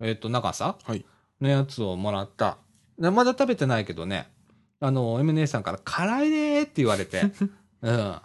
[0.01, 0.77] えっと、長さ？
[0.83, 1.07] はい。
[1.41, 2.59] のやつをもらった。
[2.99, 4.33] でまだ食べてないけどね、
[4.81, 7.23] あの、M 姉さんから辛いねーって言われて、
[7.83, 8.21] うん。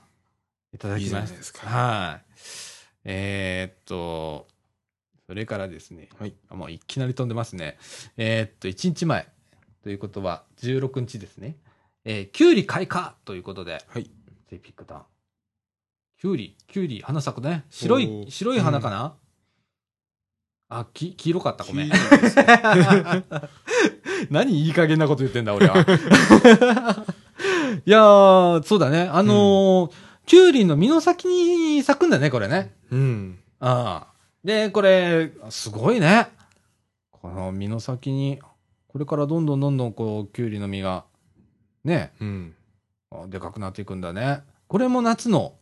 [0.74, 1.20] いただきました。
[1.20, 2.26] いいですかはい。
[3.04, 4.48] えーっと、
[5.28, 6.34] それからですね、はい。
[6.50, 7.78] あもういきなり飛んでますね。
[8.18, 9.33] えーっと、1日前。
[9.84, 11.58] ということは、16日ですね。
[12.06, 14.10] えー、キュウリ開花ということで、はい。
[14.50, 15.02] で、ピックダウン。
[16.20, 17.66] キュウリ、キュウリ、花咲くね。
[17.70, 19.16] 白おい、ー白い花かな、
[20.70, 21.64] あ、き、黄色かった。
[21.66, 21.92] ごめん。
[24.32, 25.76] 何いい加減なこと言ってんだ、俺は。
[27.86, 29.10] いやー、そうだね。
[29.12, 29.92] あのー
[30.26, 32.74] キュウリの実の先に咲くんだね、これね。
[32.92, 33.40] うん。
[33.60, 34.14] ああ。
[34.44, 36.30] で、これ、すごいね。
[37.12, 38.40] この実の先に、
[38.94, 41.06] これからどんどんどんどんこう、キュウリの実が、
[41.84, 42.56] ね、うん。
[43.12, 44.42] あでかくなっていくんだね。
[44.68, 45.56] これも夏の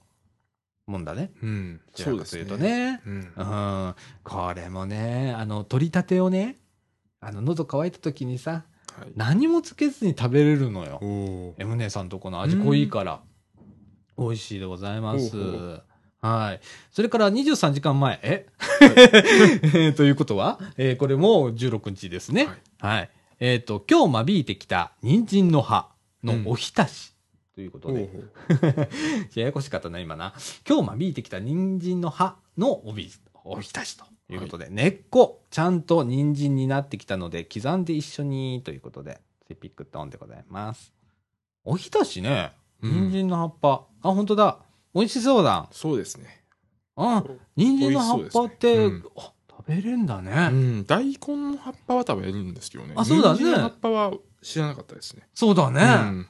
[0.86, 1.32] もんだね。
[1.42, 1.82] うん。
[1.96, 2.58] そうですというと。
[2.58, 3.02] ね。
[3.06, 3.44] うんう。
[3.90, 3.96] ん。
[4.26, 6.58] これもね、あの、取り立てをね、
[7.22, 8.66] あの、喉乾いた時にさ、
[9.00, 9.12] はい。
[9.16, 11.00] 何もつけずに食べれるのよ。
[11.58, 13.22] エムネさんとこの味濃いから。
[14.18, 15.82] 美味しいでございます。
[16.22, 16.60] はい。
[16.92, 18.46] それから23時間前、え、
[19.96, 22.46] ということは、えーこれも16日ですね。
[22.46, 22.58] はい
[22.98, 23.10] はい。
[23.44, 25.90] えっ、と、今日間引いてきた人参の葉
[26.24, 27.16] のおひたし。
[27.56, 28.08] ということで、
[29.34, 30.36] ややこしかったな、今な。
[30.70, 33.10] 今日間引いてきた人参の葉のおび、
[33.44, 40.94] おひたしということで、根っこ、ちゃんと人参になってきたので、刻んで一緒にということで、セピックトンでございます。
[41.64, 42.52] おひたしね、
[42.84, 43.88] うん人参の葉っぱ。
[44.04, 44.60] あ、本当だ。
[44.94, 45.68] 美味しそうだ。
[45.72, 46.44] そうですね。
[46.96, 47.24] あ、
[47.56, 48.88] 人参の葉っぱって、
[49.68, 50.50] 食べれんだね。
[50.52, 50.86] うん。
[50.86, 51.18] 大根
[51.52, 52.94] の葉っぱは食べれるんですけどね。
[52.96, 55.24] あそうだね葉っぱは知らなかったですね。
[55.34, 55.82] そうだね。
[55.82, 56.28] うん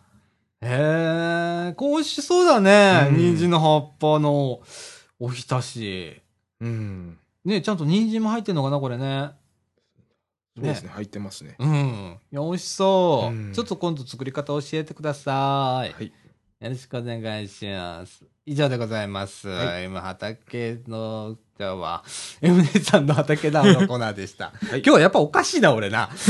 [0.64, 3.08] へえ、こう美味しそうだね。
[3.10, 4.62] うん人参の葉っぱの
[5.20, 6.22] おひたし。
[6.60, 7.18] うん。
[7.44, 9.32] ね、ちゃんと人参も入ってんのかな、これね。
[10.56, 10.90] そうですね。
[10.90, 11.56] 入ってますね。
[11.58, 12.20] うん。
[12.32, 13.36] いや、美味しそう。
[13.36, 15.94] うんちょっと今度作り方教えてください。
[15.94, 16.12] はい。
[16.62, 18.24] よろしくお願いします。
[18.46, 19.48] 以上でございます。
[19.50, 22.04] は M 畑の、じゃあは、
[22.40, 24.52] M 姉さんの畑だのコーナーでした。
[24.70, 26.12] はい今日はやっぱおかしいな、俺な。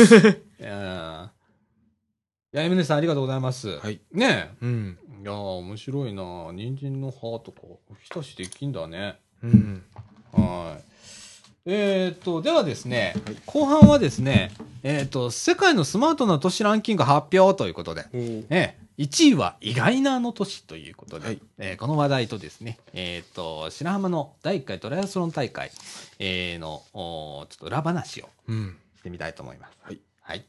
[0.57, 1.29] うん
[2.53, 3.77] いや、M 姉さんありがとうございます。
[3.79, 3.99] はい。
[4.13, 4.97] ねうん。
[5.19, 5.21] え。
[5.21, 9.19] いやー、面白いな人参の葉とか、おひたしできんだね。
[9.43, 9.83] うん。
[10.31, 10.90] はい。
[11.65, 14.51] えーっと、ではですね、はい後半はですね、
[14.83, 25.71] えーっと、世界のスマートな都市ランキング発表ということで、ええ1位は意外なあの都市ということで、はいえーこの話題とですね、えーっと、白浜の第1回トライアスロン大会、
[26.19, 28.77] えーの、ちょっと裏話をうん。
[28.99, 29.77] してみたいと思います。
[29.81, 29.99] はい。
[30.21, 30.45] はい。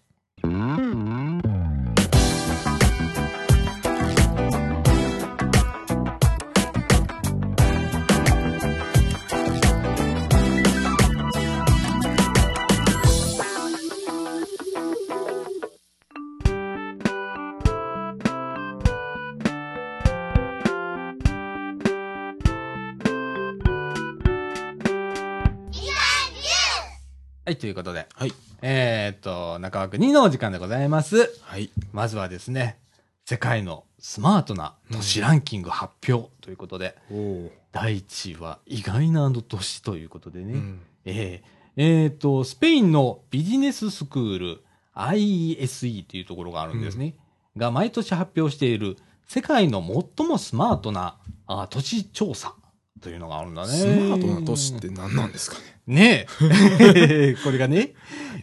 [27.53, 28.33] はい、ということで、はい。
[28.63, 31.31] えーっと、中枠2のお時間でございます。
[31.43, 31.69] はい。
[31.93, 32.79] まずはですね、
[33.27, 40.81] 世界のスマートな都市ランキング発表ということで、おー第1位は意外な都市ということでね、うん。
[41.05, 47.17] えーえーと、スペインのビジネススクール IESE というところがあるんですね。
[47.59, 48.97] が毎年発表している
[49.29, 49.83] 世界の
[50.17, 52.55] 最もスマートなあ都市調査
[53.03, 53.69] というのがあるんだね。
[53.69, 55.73] スマートな都市って何なんですかね。
[55.87, 57.35] ねえ。
[57.43, 57.95] これがね、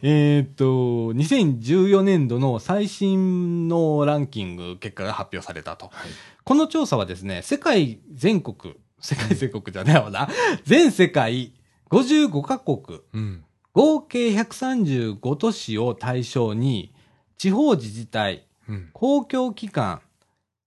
[0.02, 0.66] えーっと、
[1.14, 5.86] 2014年度の最新のランキング結果が発表されたと。
[5.86, 6.10] はい。
[6.44, 10.30] この調査はですね、世界全国、世界全国じゃないわな、
[10.66, 11.54] 全世界
[11.90, 13.44] 55カ国、うん。
[13.74, 16.92] 合計135都市を対象に、
[17.38, 18.90] 地方自治体、うん。
[18.92, 20.02] 公共機関、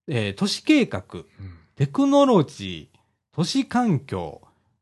[0.07, 1.23] えー都市計画、うん。
[1.75, 2.92] テクノロジー、
[3.35, 4.41] 都市環境、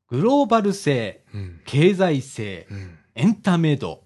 [0.10, 1.62] グローバル性、うん。
[1.66, 2.98] 経済性、うん。
[3.16, 4.04] エンタメ度、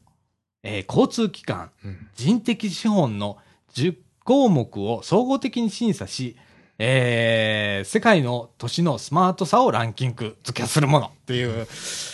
[0.63, 2.07] えー交通機関、うん。
[2.15, 3.37] 人的資本の
[3.73, 6.37] 10項目を総合的に審査し、
[6.77, 11.67] えー世界の都市のスマートさをランキング付けするものっていう、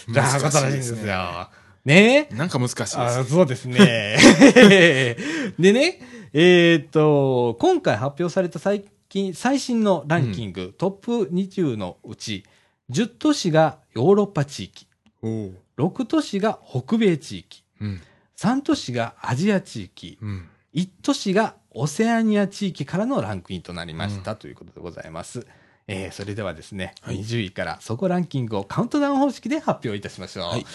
[0.07, 1.49] じゃあ、ことらしいんですよ。
[1.83, 2.27] ね？
[2.31, 2.97] えなんか難しいです。
[2.97, 3.75] あそうですね。
[5.59, 5.99] でね、
[6.31, 8.90] えーっと、今回発表された最近、
[9.33, 12.45] 最新のランキング、トップ20のうち、
[12.91, 14.87] 10都市がヨーロッパ地域、
[15.21, 18.01] おー6都市が北米地域、うん。
[18.37, 20.49] 3都市がアジア地域、うん。
[20.73, 25.45] 1都市がオセアニア地域からのランクインとなりました、ということでございます。
[25.87, 30.45] えーそれではですね、はい20位からそこランキングをカウントダウン方式で発表いたしましょう。
[30.45, 30.65] はい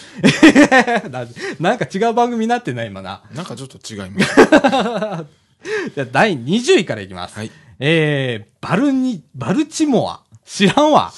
[1.09, 1.25] な
[1.59, 3.23] なんか違う番組になってない今な。
[3.33, 4.35] なんかちょっと違います。
[5.95, 7.35] じゃあ第20位からいきます。
[7.35, 7.51] はい。
[7.79, 10.21] えー、バルニ、バルチモア。
[10.45, 11.11] 知らんわ。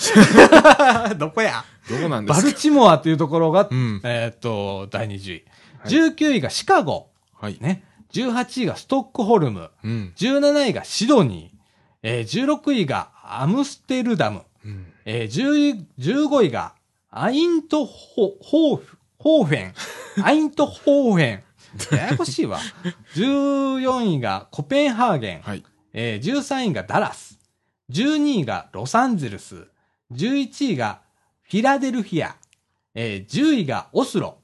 [1.17, 1.63] どこや？
[1.89, 2.45] どうなんですか？
[2.45, 5.33] バルチモアというところが、うんえーっと、第20位。
[5.33, 5.43] はい
[5.85, 7.07] 19位がシカゴ。
[7.39, 7.57] はい。
[7.61, 7.83] ね。
[8.11, 9.69] 18位がストックホルム。
[9.83, 10.13] うん。
[10.17, 11.57] 17位がシドニー。
[12.03, 14.41] えー、16位がアムステルダム。
[14.65, 14.87] うん。
[15.05, 16.73] えー、10 15位が、
[17.11, 19.73] アイントホ、ホーフ、ホーフェン。
[20.25, 21.97] アイントホーフェン。
[21.97, 22.59] ややこしいわ。
[23.15, 25.41] 14位がコペンハーゲン。
[25.41, 25.63] はい。
[25.93, 27.39] えー、13位がダラス。
[27.91, 29.67] 12位がロサンゼルス。
[30.11, 31.01] 11位が
[31.43, 32.35] フィラデルフィア。
[32.95, 34.37] えー、10位がオスロ。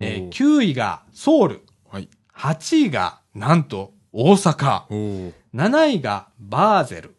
[0.00, 1.60] えー、おー9位がソウル。
[1.88, 2.08] はい。
[2.36, 4.84] 8位がなんと大阪。
[4.90, 5.32] おー。
[5.54, 7.14] 7位がバーゼル。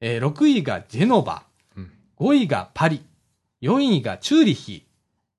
[0.00, 1.44] えー、6位がジェノバ。
[1.76, 1.92] うん。
[2.18, 3.04] 5位がパリ。
[3.62, 4.86] 4位がチューリヒ。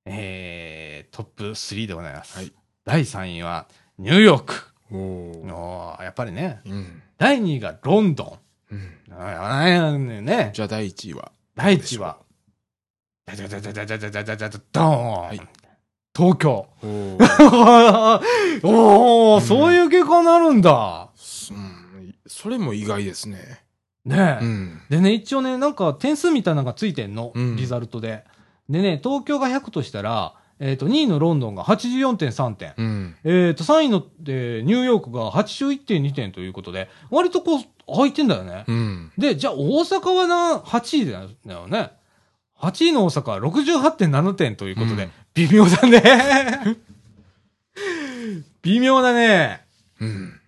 [0.06, 2.38] えー、トップ3でございます。
[2.38, 2.52] はい。
[2.84, 4.54] 第3位はニューヨーク。
[4.92, 6.62] おーやっぱりね。
[6.66, 7.04] うん。
[7.20, 8.40] 第2位がロンド
[8.72, 8.76] ン。
[8.76, 9.14] うん。
[9.14, 10.52] ああね。
[10.54, 11.32] じゃあ第1位は？
[11.56, 12.18] 第1位は、
[13.36, 15.42] じゃじゃじゃじゃじゃじゃじゃじゃじゃじゃじゃドーン、い
[16.16, 16.68] 東京。
[16.82, 17.18] おー
[18.64, 21.10] おー、うんそういう結果になるんだ。
[21.16, 22.16] すうん。
[22.26, 23.64] それも意外ですね。
[24.06, 24.46] ねえ。
[24.46, 24.82] うん。
[24.90, 27.34] でね、一応ね、なんか点数みたいなのがついてんの。
[27.36, 28.24] うんリザルトで。
[28.70, 32.74] でね、東京が100としたら、えっ、と、2位のロンドンが84.3点。
[32.78, 33.16] うん。
[33.24, 38.66] えっ、と、3位の、えーニューヨークが81.2点ということで、割とこう、空いてんだよね。
[38.68, 39.12] うん。
[39.18, 41.06] で、じゃあ大阪はな、8位
[41.46, 41.92] だよね。
[42.60, 46.02] 8位の大阪は68.7点ということで、うん微妙だね。
[48.62, 49.62] 微妙だね。
[50.02, 50.40] うん。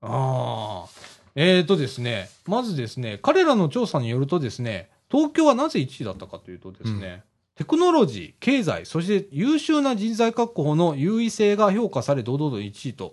[0.00, 0.88] ああ。
[1.36, 7.22] えーとですね、まずですね、彼らの調査によるとですね、東京はなぜ1位だったかというとですね、
[7.60, 13.12] テクノロジー、経済、そして優秀な人材確保の優位性が評価され、堂々と1位と、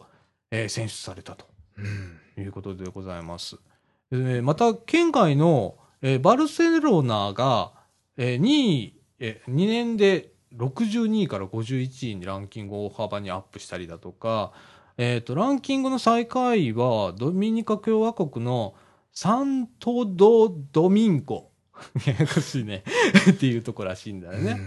[0.51, 1.45] えー選出されたと。
[1.77, 2.17] うん。
[2.33, 3.57] ということでございます。
[4.09, 7.73] えーまた、県外の、えーバルセロナが、
[8.15, 14.53] えー2位、え2年で62位から51位にランキングを大幅にアップしたりだとか、
[14.97, 18.75] えっ、と、ランキングの最下位は、ドミニカ共和国の
[19.11, 21.49] サントド・ドミンゴ。
[22.05, 22.83] ややこしいね。
[23.29, 24.59] っていうところらしいんだよね。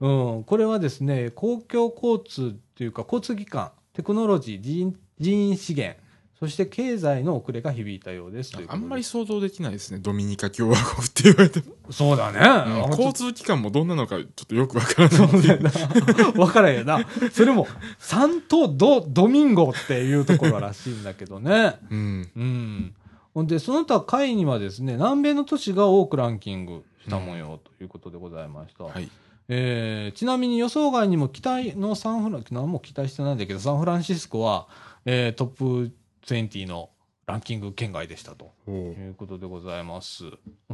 [0.00, 0.08] う
[0.40, 5.98] ん、これはですね、公共交通っていうか、交通機関、テクノロジー、人人資源、
[6.40, 9.98] そして経済の遅れが響いたようですあんまり想像できないですね。
[9.98, 11.92] ドミニカ共和国って言われても。
[11.92, 12.40] そうだね。
[12.86, 15.18] うん交通機関もどんなのかちょっとよくわからない。
[15.18, 16.40] そうだよな。
[16.40, 17.06] わからんよな。
[17.30, 17.68] それも、
[17.98, 21.74] サントド・ドミンゴっていうところらしいんだけどね。
[21.90, 22.30] うん。
[22.34, 22.94] うん。
[23.34, 28.84] ほんで、その他下位にはですね、南米の都市が多くランキングした模様ということでございました。
[28.84, 29.08] はい。
[29.48, 34.68] えーちなみに予想外にも期待のサンフラン、何も期待してないんだけど、サンフランシスコは、
[35.04, 35.90] えートップ
[36.26, 36.90] 20の
[37.26, 40.24] ランキング圏外でしたということでございます。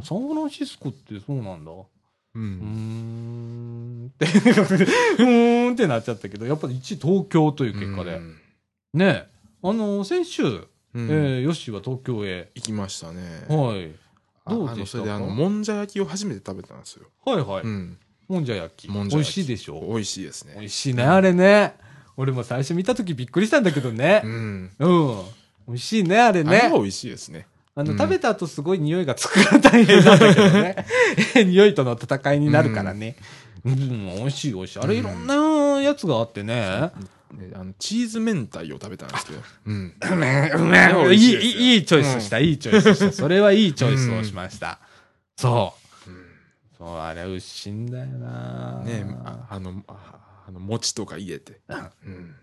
[0.03, 1.71] サンフランシスコってそうなんだ。
[1.71, 1.75] う
[2.35, 4.05] うーん。
[4.05, 8.15] んって、うーんってなっちゃったけど、やっぱり1位東京という結果で。
[8.15, 8.37] うん
[8.93, 9.27] ねえ、
[9.63, 10.67] あの、先週、
[10.97, 12.49] うんえーヨッシーは東京へ。
[12.55, 13.21] 行きましたね。
[13.49, 13.91] はい。
[14.49, 14.97] どうでしたか？
[14.97, 17.05] それであの、もんじゃ焼きを初めて食べたんですよ。
[17.25, 17.63] はいはい。
[17.63, 17.97] うん。
[18.27, 18.89] もんじゃ焼き。
[18.91, 19.79] もんじゃ美味しいでしょ？
[19.89, 20.53] 美味しいですね。
[20.57, 21.75] 美味しいね、あれね。
[22.17, 24.27] 俺も最初見た時びっくりしたんだけどねう。
[24.27, 24.71] ん。
[24.79, 25.21] うん。
[25.67, 26.79] 美味しいね、あれねあれは。
[26.79, 27.45] 美味しいですね。
[27.75, 30.85] あの、うん食べた後すごい匂いがつくから大変なんだけどね。
[31.45, 33.15] 匂いとの戦いになるからね。
[33.63, 33.75] うん、
[34.17, 34.79] 美味しい美味しい。
[34.79, 35.35] あれいろんな
[35.81, 36.89] やつがあってね。
[37.33, 39.39] ねあのチーズ明太を食べたんですけど。
[39.65, 39.93] うん。
[40.11, 41.13] うめえ、うめえ。
[41.13, 43.11] いい、いいいいいチョイスした、いいチョイスした。
[43.11, 44.79] それはいいチョイスをしました。
[45.35, 45.87] そう。
[46.77, 51.59] そう、あれ美味しいんだよなねああの、ああの、餅とか入れて。
[52.05, 52.35] うん。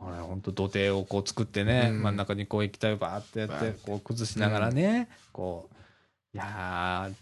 [0.00, 7.14] あれ、ほんと土手をこう作ってね、うん真ん中にこう液体をバーってやってこう崩しながらね、こう、いやー、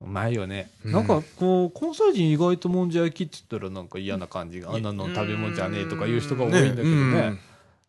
[0.00, 0.70] うまいよね。
[0.84, 6.84] うんなんかこう、関西人意外ともんじゃ焼きって言ったらなんか嫌な感じが、あんなの食べ物じゃねえとか言う人が多いんだけどね。
[6.84, 7.12] うん。
[7.12, 7.38] ね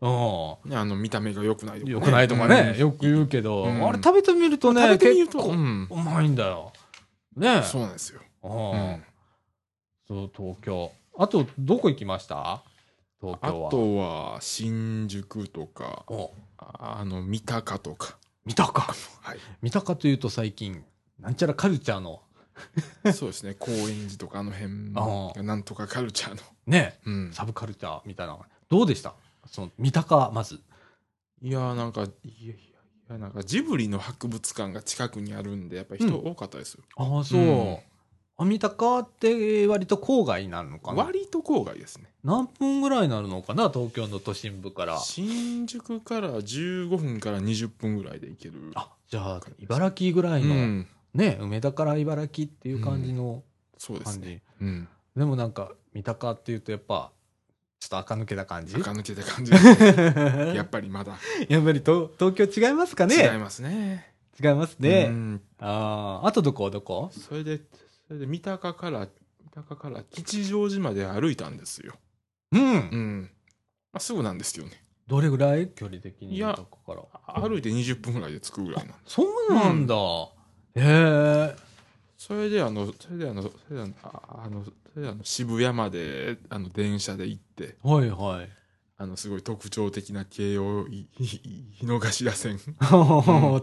[0.01, 6.71] あの、見た目が良くないとかねよくないとかね、うんよく言うけど、うんあれ食べてみるとね、結構うんうまいんだよ。
[7.35, 8.21] ねそうなんですよ。
[8.43, 8.47] う。
[8.47, 9.03] うんん。
[10.07, 10.91] そう、東京。
[11.17, 12.61] あと、どこ行きました？
[13.19, 13.71] 東あ京は。
[13.71, 18.15] とは、新宿とか、おああの、三鷹とか。
[18.45, 18.93] 見たか。
[19.21, 19.39] はい。
[19.61, 20.83] 見たかというと最近、
[21.19, 22.21] なんちゃらカルチャーの、
[23.13, 23.55] そうですね。
[23.57, 24.91] 高円寺とかあの辺
[25.45, 26.41] なんとかカルチャーの。
[26.65, 27.31] ね、うん。
[27.33, 28.37] サブカルチャーみたいな。
[28.69, 29.13] どうでした？
[29.45, 30.59] その、見たか、まず。
[31.41, 32.57] いやーなんか、いやいやい
[33.09, 36.83] や、なんかジブリの博物館が近くにあるんで、やっぱり人多かったですよ。
[36.97, 37.41] ああ、そう。
[37.41, 37.77] うん
[38.39, 41.05] あ、見たかって割と郊外になるのかな？
[41.05, 42.05] 割と郊外ですね。
[42.23, 43.71] 何分ぐらいになるのかな？
[43.71, 44.99] 東京の都心部から。
[44.99, 48.53] 新宿から15分から20分ぐらいで行ける。
[48.75, 50.87] あ、じゃあ、茨城ぐらいうの、ん。
[51.17, 53.43] ね、梅田から茨城っていう感じの
[53.77, 54.29] そうです感じ。
[54.29, 54.43] ね。
[54.61, 54.87] うん。
[55.15, 57.11] でもなんか、三鷹っていうとやっぱ、
[57.79, 58.75] ちょっと垢抜けた感じ？
[58.75, 60.53] 垢抜けた感じですね。
[60.55, 61.17] やっぱりまだ。
[61.49, 63.15] やっぱりと東京違いますかね？
[63.15, 64.13] 違いますね。
[64.43, 65.07] 違いますね。
[65.09, 66.69] うんああ、あとどこ？
[66.69, 67.11] どこ？
[67.11, 67.59] それで、
[68.07, 69.07] それで三鷹から、
[69.43, 71.95] 三鷹から吉祥寺まで歩いたんですよ。
[72.51, 72.61] うん。
[72.61, 73.29] うん。
[73.91, 74.83] まあ、すぐなんですよね。
[75.07, 75.69] どれぐらい？
[75.69, 76.35] 距離的に。
[76.35, 77.41] いや三鷹から？
[77.49, 79.03] 歩いて20分ぐらいで着くぐらいなんで。
[79.07, 79.95] そうなんだ。
[80.77, 81.55] へえ。
[82.17, 88.49] それであの、それであの、それであの、ああの、それであの渋谷まで、あの、電車で行って、はいはい。
[88.97, 91.07] あの、すごい特徴的な京王井
[91.83, 92.59] の頭線。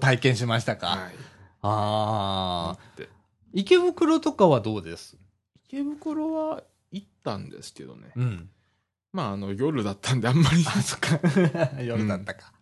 [0.01, 0.87] 体験しましたか。
[0.87, 1.15] はい。
[1.63, 2.79] ああ。
[2.97, 3.09] で
[3.53, 5.17] 池袋とかはどうです
[5.69, 8.13] 池袋は行ったんですけどね。
[8.17, 8.51] うん。
[9.13, 10.65] まあ、あの、夜だったんであんまり。
[11.87, 12.53] 夜だったか。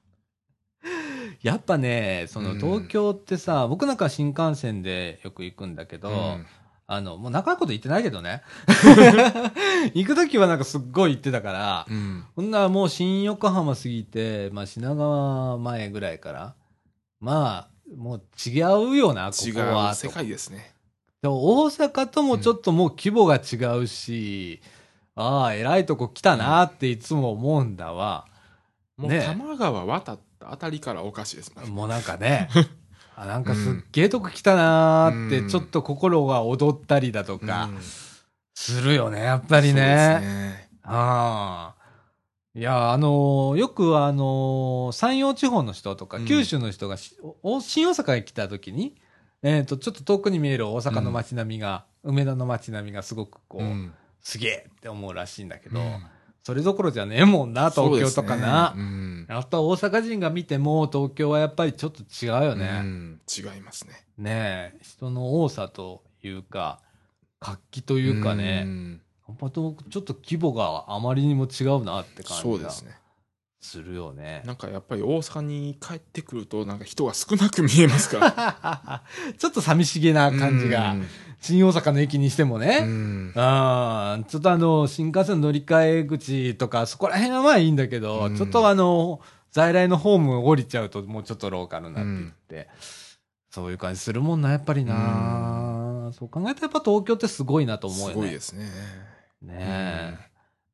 [1.40, 6.46] やっぱね、そのうん東京ってさ、僕なんか新幹線でよく行くんだけど、うん
[6.86, 8.42] あの、もう長いこと行ってないけどね。
[9.94, 12.24] 行くときはなんかすっごい行ってたから、うん。
[12.36, 16.54] ほんならもう新横浜過ぎて、まあ品川前ぐらいから、
[17.18, 19.92] まあ、もう違うよな、こ違こは。
[19.92, 20.74] う世界ですね。
[21.22, 24.60] でも大阪ともちょっともう規模が違うし、
[25.14, 28.26] ああ、偉いとこ来たなっていつも思うんだわ。
[28.96, 31.68] もうね多摩川渡ったあたりからおかしいですもん。
[31.70, 32.49] もうなんかね、
[33.16, 37.78] あなんかすっげえとこ来たなーって、うんちょっと心が踊ったりだとかうん、
[38.55, 40.20] するよね、やっぱりそうですね。
[40.20, 40.68] ね。
[40.82, 41.82] ああ。
[42.55, 48.97] いや、あのーよくあのー山陽地方の人とか、うん九州の人がし、お新大阪へ来た時に、
[49.43, 56.07] えっ、と、ちょっと遠くに見える大阪の街並みが、梅田の街並みがすごくこう、うんすげえって思うらしいんだけど、うん
[56.43, 58.74] それどころじゃねえもんな、東京とかな。
[58.74, 62.80] ねうんやっぱ大阪人が見ても東京はやっぱりちょっと違うよね。
[62.82, 64.05] うん違いますね。
[64.18, 66.80] ねえ、人の多さというか、
[67.38, 72.70] 活気というかね、んやっぱとちょっと規模があまりにも違うなって感じが
[73.61, 74.43] するよね。
[74.45, 79.03] なんかやっぱり大阪に帰ってくると、なんか人が少なく見えますから。
[79.38, 80.97] ちょっと寂しげな感じが、
[81.43, 82.80] 新大阪の駅にしてもうね。
[82.84, 83.32] ん。
[83.34, 89.20] ああ、ちょっとあの、新幹線の乗り換え口とか、そこら辺はまあいいんだけど、うんちょっとあの、
[89.51, 92.30] 在来のホーム降りちゃうと、もうちょっとローカルになっていっ
[92.64, 92.68] て、
[93.51, 98.12] そういう感じするもんな、やっぱりな、そう考えたらやっぱ東京ってすごいなと思うよね。
[98.12, 98.70] すごいですね。
[99.43, 100.18] ねえ。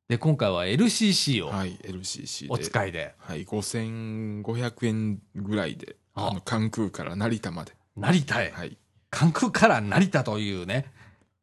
[0.09, 2.53] で、今回は LCC をはい、LCC で。
[2.53, 7.73] お使いで、はい、5500円ぐらいで、ああの、関空から成田まで。
[7.97, 8.77] 成田へ、はい。
[9.11, 10.86] 関空から成田というね。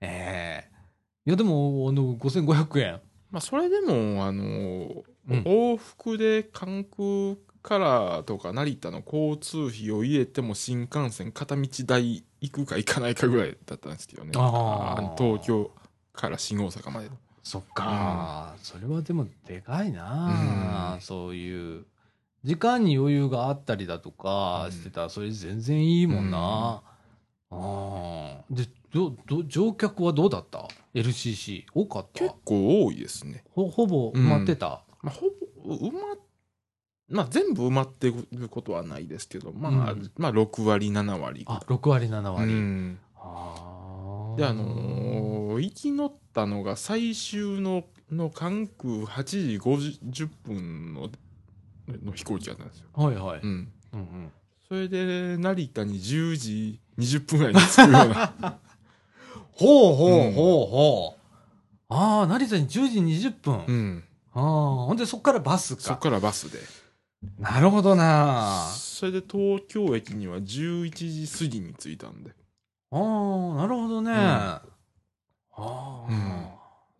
[0.01, 0.75] ええ
[1.27, 3.01] いや、でも、あの、5500円。
[3.31, 14.29] まあ、それでも、あの、うん往復で関空からとか成田の交通費を入れても新幹線片道代行くか行かないかぐらいだったんですけどね。
[14.33, 15.71] 東京
[16.13, 17.09] から新大阪まで。
[17.41, 21.85] そっか、それはでもでかいな、うんそういう。
[22.43, 26.83] 時間に余裕があったりだとかうんしてたら、それ全然いいもんな。
[27.57, 28.53] ああ。
[28.53, 31.65] で、ど、ど、乗客はどうだった ?LCC。
[31.73, 32.19] 多かった？
[32.25, 33.43] 結構多いですね。
[33.51, 34.83] ほ、ほぼ埋まってた？
[35.01, 35.27] まあ、ほ
[35.65, 35.99] ぼ、埋ま、
[37.09, 41.43] まあ、全部埋まってることはないですけど、まあ、うんまあ、6割、7割。
[41.47, 42.51] あ、6割、7割。
[42.51, 44.37] うんああ。
[44.37, 51.09] で、あのー行き乗ったのが最終のの関空8時50分の
[52.03, 52.87] の飛行機だったんですよ。
[52.93, 53.39] はいはい。
[53.41, 53.71] うん。
[53.93, 54.31] うんうん。
[54.67, 58.33] それで、成田に10時20分ぐらいに着くような。
[59.53, 61.21] ほうほううんほうほう。
[61.89, 63.65] ああ、成田に10時20分。
[63.67, 64.03] うん。
[64.33, 64.43] ああ、
[64.87, 65.81] ほんでそっからバスか。
[65.81, 66.59] そっからバスで。
[67.39, 68.67] なるほどな。
[68.75, 72.31] それで東京駅には11時過ぎに着いたんで。
[72.91, 72.99] ああ、
[73.55, 74.11] なるほどね。
[74.13, 74.61] んあ
[75.57, 76.47] あ、うん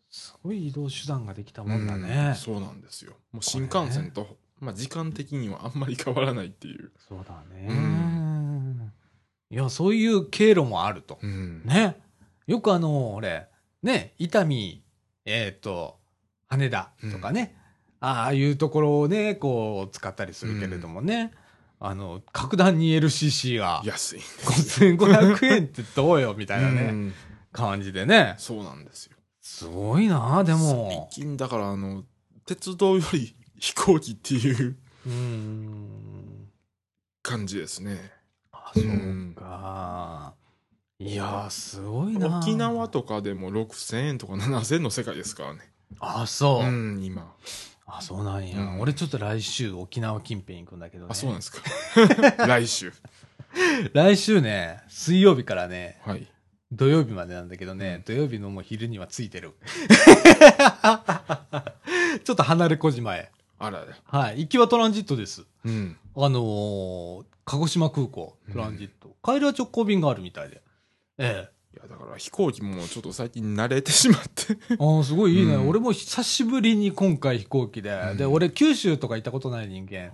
[0.09, 2.35] すごい移動手段ができたもんだうねん。
[2.35, 3.13] そうなんですよ。
[3.31, 6.91] もう新幹線と、まあ時間的にはあんまり変わらないっていう。
[7.07, 8.91] そうだね、うん
[9.51, 11.19] いや、そういう経路もあると。
[11.21, 11.61] うん。
[11.65, 11.97] ね。
[12.47, 13.47] よくあの、俺、
[13.83, 14.81] ね、伊丹、
[15.25, 15.99] えっ、と、
[16.47, 17.55] 羽田とかね、
[17.99, 21.31] ああいうところをね、こう、使ったりするけれどもね、
[21.79, 27.13] あの、格段に LCC が安いんです5500円ってどうよみたいなね、うん
[27.51, 28.35] 感じでね。
[28.37, 29.15] そうなんですよ。
[29.41, 31.07] すごいなでも。
[31.13, 32.03] 最近だからあの、
[32.45, 33.33] 鉄道より
[33.65, 34.75] 飛行機っていう。
[37.23, 38.11] 感じですね。
[38.51, 40.35] あ、そうか。
[40.99, 45.61] いやー、すごいな沖縄とかでも6000円とか7000円の世界ですからね。
[45.99, 46.67] あ、そう。
[46.67, 47.33] うん、今。
[47.87, 51.09] あ、そうなんや、うん俺ちょっと来週沖縄近辺行くんだけどね。
[51.11, 51.57] あ、そうなんですか。
[52.45, 52.93] 来週。
[53.93, 56.27] 来週ね、水曜日からね、はい。
[56.71, 59.53] 土曜日までなんだけどね、土曜日のもう昼にはついてる。
[62.23, 63.31] ちょっと離れ小島へ。
[63.59, 63.85] あらや。
[64.05, 64.41] はい。
[64.41, 65.45] 行きはトランジットです。
[65.63, 65.97] うん。
[66.15, 69.15] あのー鹿児島空港、トランジット。
[69.23, 70.63] 帰りは直行便があるみたいで。
[71.19, 71.75] ええ。
[71.75, 74.57] いや、やだから飛行機もちょっと最近慣れてしまって。
[74.79, 77.91] ああ、すごいいいね、うん俺も久しぶりに今回飛行機で。
[77.91, 80.09] うんで、俺九州とか行ったことない人間。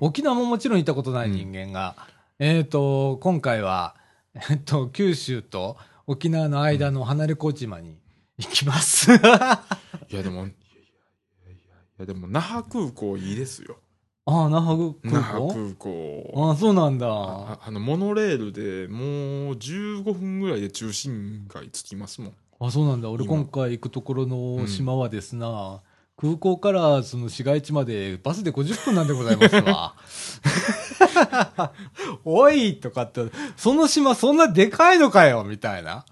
[0.00, 1.96] 沖縄ももちろん行ったことない人間が、
[2.38, 3.94] えっ、と、今回は、
[4.34, 5.76] えっ、と、九州と
[6.06, 7.98] 沖縄の間の離れ小島に
[8.38, 9.12] 行きます。
[9.12, 9.18] い
[10.16, 10.52] やでも、い
[12.00, 13.76] やでも那覇空港いいですよ。
[14.26, 16.32] ああ、那覇空那覇港空港。
[16.36, 17.06] ああ、そうなんだ。
[17.08, 22.32] ああの、モノレールでもう15分ぐらいで中心街着きますもん。
[22.60, 23.10] あ、そうなんだ。
[23.10, 25.80] 俺今今回行くところの島はですな、
[26.16, 29.94] 空港からその市街地までバスで50分なんでございますわ。
[32.24, 33.22] おいとかって、
[33.56, 36.04] その島そんなでかいのかよみたいな。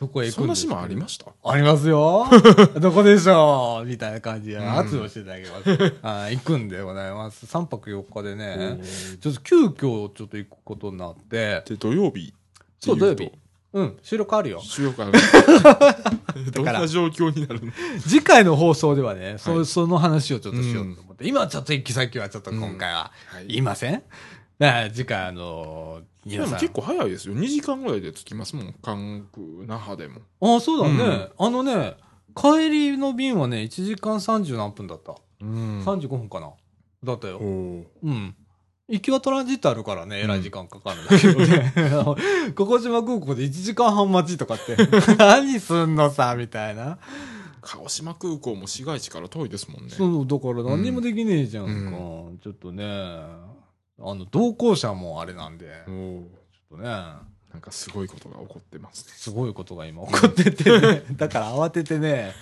[0.00, 0.72] どこへ行くそんなんですか？
[0.74, 1.26] 島ありました？
[1.44, 2.26] ありますよ。
[2.80, 3.86] どこでしょう？
[3.86, 4.78] みたいな感じでうん。
[4.78, 5.94] 圧をしていただきます。
[6.02, 7.44] はい行くんでございます。
[7.44, 8.80] 3泊4日でね、
[9.20, 12.32] ちょっと急遽ちょっと行くことになって、で、土曜日？
[12.80, 13.30] そう土曜日。
[13.72, 14.60] うん、収録あるよ。
[14.62, 15.12] 収録ある。
[16.52, 17.72] どんな状況になるの？
[18.00, 19.66] 次回の放送ではね、そはい。
[19.66, 23.46] その話をちょっとしようと思って、今はちょっと行き先はちょっと今回ははい。
[23.48, 24.02] 言いません、
[24.58, 26.52] だから次回あので皆さん。
[26.54, 27.34] も結構早いですよ。
[27.34, 28.74] 2時間ぐらいで着きますもん。
[28.82, 30.20] 韓国、那覇でも。
[30.40, 31.04] ああ、そうだね、
[31.38, 31.96] うんあのね、
[32.34, 35.14] 帰りの便はね、1時間30何分だった。
[35.40, 36.52] うん35分かな。
[37.02, 37.38] だったよ。
[37.38, 38.34] おうん。
[38.88, 41.72] 行きはトランジットあるからね、えらい時間かかるんだけどね。
[42.56, 44.76] ここ島空港で1時間半待ちとかって、
[45.16, 46.98] 何すんのさ、みたいな。
[47.62, 49.90] 鹿児島空港も市街地から遠いですもんね。
[49.90, 51.72] そう、だから何にもできねえじゃんか。
[52.32, 52.84] うちょっとね、
[54.00, 56.22] あの、同行者もあれなんで、ちょ
[56.76, 59.12] っとね、なんかすごいことが起こってますね。
[59.14, 62.32] すごいことが今起こっててね、だから慌ててね、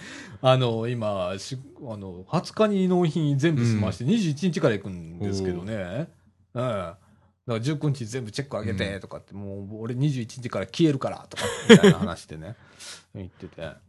[0.42, 6.08] あの、今、しあの、20日に納品全部済まして、21日から行くんですけどね、
[6.54, 6.62] うん。
[6.62, 6.98] だか
[7.46, 12.54] ら19日全部チェック上げてとかって、もう俺21日から消えるからとかみたいな話でね、
[13.14, 13.88] 言ってて。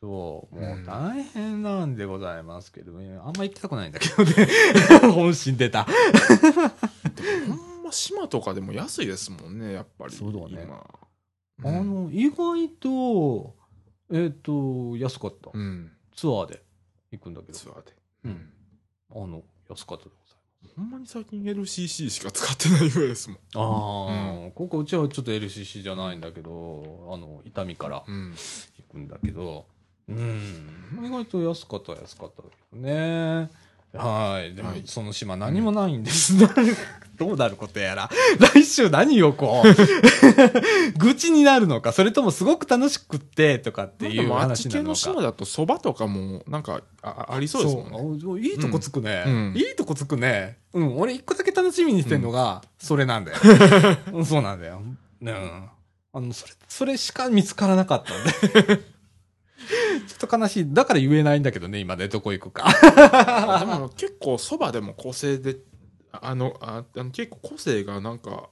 [0.00, 3.18] そう、もう大変なんでございますけどね。
[3.24, 4.48] あんま行きたくないんだけどね。
[5.14, 5.86] 本心出た。
[7.48, 10.14] ほんま島とかでも安いですもんね、やっぱり。
[10.14, 10.84] そうだね今。
[11.62, 13.54] あの、意外と、
[14.12, 15.50] えっ、と、安かった。
[15.52, 15.92] うん。
[16.14, 16.62] ツアーで
[17.12, 17.58] 行くんだけど。
[17.58, 17.92] ツアーで。
[18.24, 18.52] うん。
[19.10, 20.34] あの、安かったでござい
[20.76, 23.38] ほんまに最近 LCC しか使ってないぐらいですもん。
[23.38, 23.58] ます。
[23.58, 28.34] ああ、ここうちはちょっと LCC じゃないんだけど、あの、伊丹からうん。
[28.78, 29.66] 行くんだけど、
[30.08, 31.04] うん。
[31.04, 33.50] 意外と安かったは安かっただけどね。
[33.92, 34.54] はい。
[34.54, 36.34] でもはい、その島何もないんです。
[37.16, 38.10] どうなることやら。
[38.54, 44.78] 来週何をこう、 愚痴になるのか、それともすごく楽しくって、とかっていうでもあっち話なのか。
[44.78, 48.20] 系の島だと蕎麦とかもなんかあありそうですもんね。
[48.20, 50.58] そういいとこつくね、うんいいとこつくね。
[50.72, 53.38] うん、俺一個だけ楽しみにしてんのが、それなんだよ。
[54.12, 54.82] うんそうなんだよ。
[55.22, 55.68] うん。
[56.12, 58.94] あの、それ、それしか見つからなかったんで。
[60.06, 60.66] ちょっと悲しい。
[60.72, 62.72] だから言えないんだけどね、今ね、どこ行くか。
[63.60, 65.56] でも結構蕎麦でも個性で、
[66.22, 68.48] あの、ああの結構個性がなんか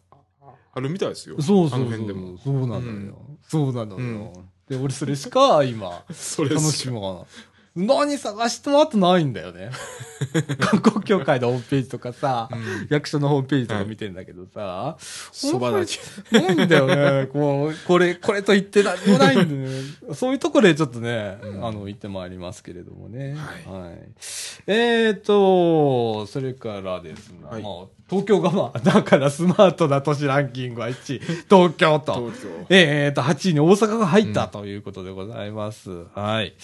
[0.74, 1.40] あるみたいですよ。
[1.40, 1.80] そうそうそう。
[1.80, 2.38] あの辺でも。
[2.38, 2.80] そうなのよ。
[2.80, 4.32] うんそうなのよ。
[4.34, 7.26] うんで、俺それしか今、 それ楽しみが。
[7.74, 9.70] 何探してもあとないんだよね。
[10.58, 16.46] 観光協会のホームページとかさ、うん役所のホームページとか見てんだけどさ、蕎麦だけ。
[16.46, 17.26] ないんだよね。
[17.32, 19.68] こう、これ、これと言って何もないんでね。
[20.14, 23.34] そういうところでちょっとね、うんあの、行ってまいりますけれどもね。
[23.34, 23.98] はい
[24.66, 27.72] えーと、それからですね、はいまあ、
[28.08, 32.14] 東京がまあ、だからスマートな都市ランキングは1位、 東京と。
[32.14, 32.48] 東京。
[32.68, 36.04] えーと、8位に大阪が入ったということでございます。
[36.14, 36.54] はい。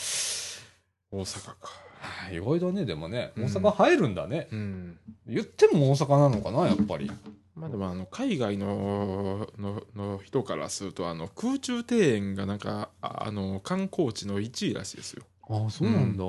[1.10, 1.56] 大阪か。
[2.00, 3.32] はい意外だね、でもね。
[3.36, 4.48] うん大阪入るんだね。
[4.52, 4.98] うん。
[5.26, 7.10] 言っても大阪なのかな、やっぱり。
[7.54, 15.24] まあでもあの海外ののの人からするとあの空中庭園がなんかああの観光地の1位らしいですよ。
[15.48, 16.22] ああ、そうなんだ。
[16.24, 16.28] ああ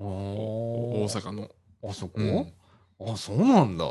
[0.00, 1.50] 大阪の。
[1.84, 2.52] あそこ、うん
[2.98, 3.84] あ、そうなんだ。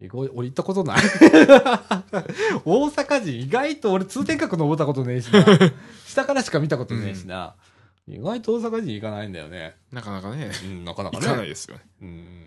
[0.00, 0.98] 意外、俺行ったことない。
[2.64, 5.44] 大阪人、意外と俺通天閣登ったことねえしな。
[6.06, 7.56] 下からしか見たことねえしな。
[8.08, 9.76] 意外と大阪人行かないんだよね。
[9.92, 11.26] なかなかね、うん、なかなか行ね。
[11.28, 11.82] かないですよね。
[12.02, 12.44] うん。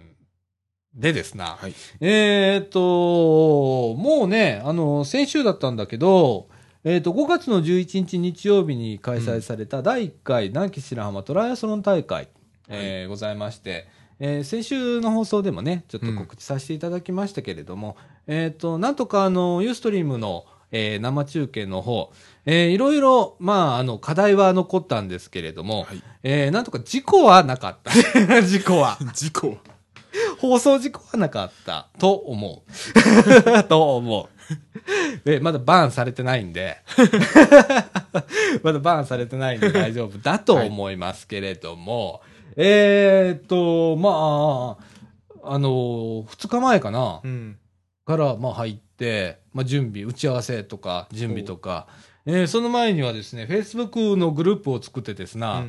[0.94, 1.58] でですな。
[1.60, 1.74] はい。
[2.02, 6.50] えーっと、もうね、あの、先週だったんだけど、
[6.84, 12.28] えーっと、5月の11日日曜日に開催された第1回南紀白浜トライアスロン大会、
[12.68, 13.88] えーございまして、
[14.20, 17.96] えー先週の放送でもね、ちょっと告知させていただきましたけれども、
[18.28, 22.12] えーっと、なんとかあの、ユーストリームの、えー生中継の方、
[22.46, 26.04] えーいろいろ、まあ、あの、課題は残ったんですけれども、はい。
[26.24, 27.92] えーなんとか事故はなかった。
[28.44, 28.98] 事故は。
[29.14, 29.58] 事故。
[30.40, 33.64] 放送事故はなかったと思う。
[33.66, 34.28] と思う。
[35.24, 36.78] で、まだバーンされてないんで、
[38.64, 42.22] まだバーンされてないんで大丈夫だと思いますけれども、
[42.58, 44.78] えーっと、ま
[45.44, 45.70] あ、あの、
[46.24, 47.58] 2日前かな、うん。
[48.06, 51.88] から、まあ入って、まあ準備、打ち合わせとか、準備とか、
[52.26, 55.66] えーその前にはですね、Facebook のグループを作ってですな、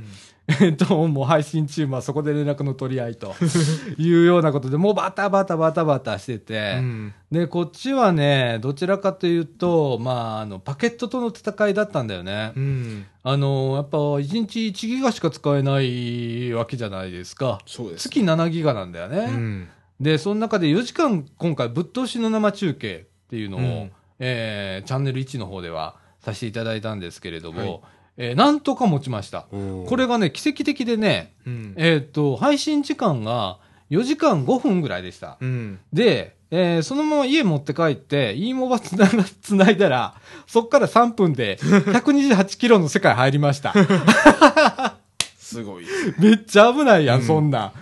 [0.60, 3.34] えっと、もう配信チームはそこで連絡の取り合いと
[3.96, 7.14] いうようなことで、もうバタバタバタバタしてて、うん。
[7.30, 12.52] で、こっちはね、どちらかというと、まあ、あの、パケットとの戦いだったんだよね。
[12.56, 13.06] うん。
[13.22, 17.60] あの、やっぱ1日1ギガしか使えないわけじゃないですか。
[17.64, 18.08] そうです。
[18.08, 19.18] 月7ギガなんだよね。
[19.18, 19.68] うん。
[20.00, 27.80] で、その中で4時間今回ぶっ通しの生中継っていうのを、うんえーチャンネル1の方ではさせていただいたんですけれども、はい
[28.18, 29.46] えーなんとか持ちました。
[29.50, 31.74] ここれ、がね、奇跡的でね、うん。
[31.78, 33.58] えーっと、配信時間が
[33.90, 35.38] 4時間5分ぐらいでした。
[35.40, 35.78] うん。
[35.94, 40.14] で、えーそのまま家持って帰って、e モバつなが、つないだら、
[40.46, 43.72] そっから3分で128キロの世界入りました。
[45.38, 45.86] すごい。
[46.18, 47.72] めっちゃ危ないやん、うんそんなん。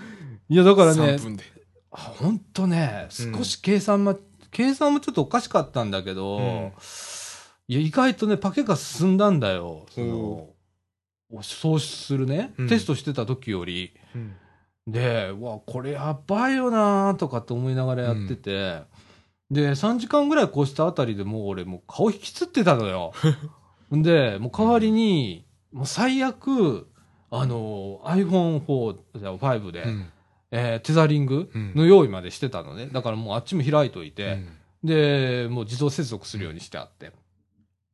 [0.49, 1.45] いや、だからね3、分で。
[1.91, 4.17] ほんとね、うん少し計算も、
[4.51, 6.73] 計算もちょっとおかしかったんだけど、うん
[7.69, 9.87] いや、意外とね、パケが進んだんだよ。
[9.91, 10.49] その
[11.31, 13.93] お、送出するね、うんテストしてた時より。
[14.13, 14.35] うん。
[14.89, 18.83] で、うわ、これやばいよなとかって思いながらやってて、
[19.53, 23.13] で、3時間ぐらい越したあたりでもう俺もう顔引きつってたのよ。
[23.95, 26.89] ん で、もう代わりに、もう最悪、
[27.31, 30.07] あの、iPhone4、じゃあ5で、うん。
[30.51, 32.89] えーテザリングうんの用意までしてたのね。
[32.93, 34.49] だからもうあっちも開いといて、うん
[34.83, 37.13] で、もう自動接続するようにしてあって。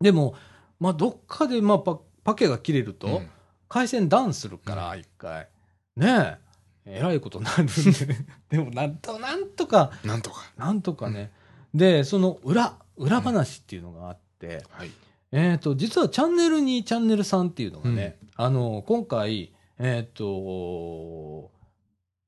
[0.01, 0.35] でも、
[0.79, 3.31] まあ、どっかで、まあ、パパケが切れると、うん
[3.69, 5.49] 回線ダウンするから、一回。
[5.97, 6.39] ね
[6.87, 6.99] え。
[6.99, 7.73] えらいことになるんで。
[8.49, 10.53] でも、なんと、なんとか、なんとか。
[10.57, 11.33] なんとかね。
[11.75, 14.91] で、その裏、裏話っていうのがあって、はい。
[15.33, 21.51] えっ、と、実はチャンネル2、チャンネル3っていうのがね、あの、今回、えっ、と、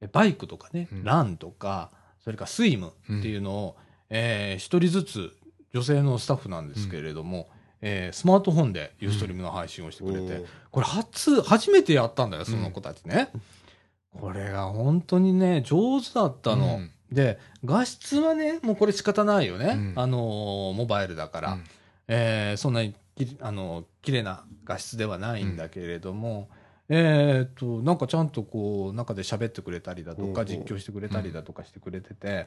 [0.06, 1.90] バイクとかね、うんランとか、
[2.22, 3.76] それからスイムっていうのを、
[4.10, 5.32] えー一人ずつ
[5.74, 7.48] 女性のスタッフなんですけれども、
[7.80, 13.30] えースマートフォンでユーストリームの配信をしてくれて、これ初、初めてやったんだよ、その子たちね。
[14.18, 16.76] これが本当にね、上手だったの。
[16.76, 19.72] うんで、画質はね、もうこれ仕方ないよね。
[19.74, 21.52] うんあのーモバイルだから。
[21.54, 21.64] うん
[22.06, 26.50] えーそんなにきあの綺麗な画質ではないんだけれども、
[26.90, 32.46] えーっとなんかちゃんとこう中で喋ってくれたりだとか実況してくれたりだとかしてくれてて、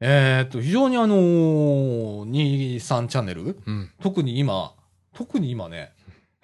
[0.00, 2.30] えーっと非常にあのー、
[2.78, 3.90] 23チャンネルうん。
[4.02, 4.72] 特に今
[5.14, 5.92] 特に今ね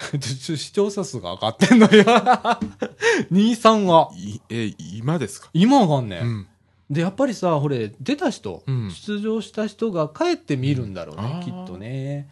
[0.18, 2.04] 視聴者数が上がってんのよ。
[3.30, 4.08] 23が。
[4.16, 5.50] いえ、今ですか？
[5.52, 6.46] 今がね、うん。
[6.88, 8.90] でやっぱりさほれ出た人、うん。
[8.90, 12.28] 出場した人が帰って見るんだろうね、うんきっとね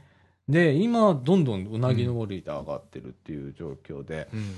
[0.48, 4.54] で今どんどんうなぎ登りで上がってるっていう状況で、うん。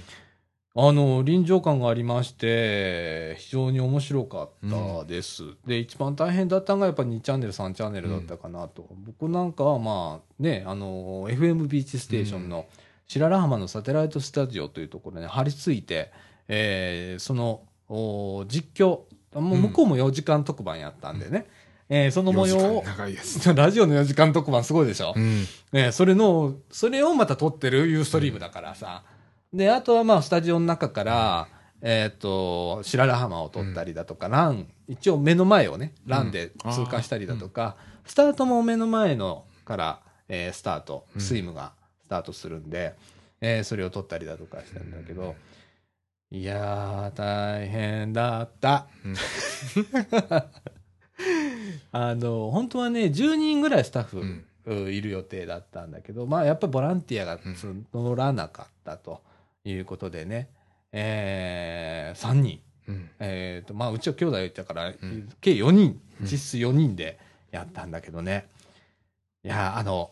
[0.76, 12.66] あの臨場感がありまして非常に面白かったです、で一番大変だったのがやっぱ2チャンネル3チャンネルだったかなと、僕なんかはまあねあの FM ビーチステーションの
[13.08, 16.12] 白良浜のサテライトスタジオというところに張り付いて、
[16.46, 19.00] えーそのお実況
[19.34, 21.48] もう向こうも4時間特番やったんでね、
[21.92, 22.84] えーその模様4を。
[23.54, 25.44] ラジオの4時間特番すごいでしょ、うん。
[25.72, 29.02] ね、それの、それをまた撮ってるユーストリームだからさ。
[29.52, 31.48] で、あとはまあ、スタジオの中から、
[31.82, 41.72] えっ、と、白良浜を撮ったりだとか、ラン、一応目の前をね、ランで通過したりだとか、スタートも目の前のから、えースタート、うんスイムが
[42.04, 42.94] スタートするんで、
[43.40, 45.34] えーそれを撮ったりだとかしたんだけど、
[46.30, 48.86] いやー、大変だった。
[51.92, 54.44] うんあの、本当はね、10人ぐらいスタッフ、うん。
[54.66, 59.22] ういる予定だったんだけど、まあ、やっぱりボランティアがうん乗らなかったと
[59.64, 60.48] いうことでね、
[60.92, 63.10] えー、3人、うん。
[63.20, 65.28] えーとまあ、うちは兄弟いたから、ん。
[65.40, 66.26] 計4人、うん。
[66.26, 67.18] 実質4人で
[67.50, 68.48] やったんだけどね、
[69.44, 70.10] いや、あの、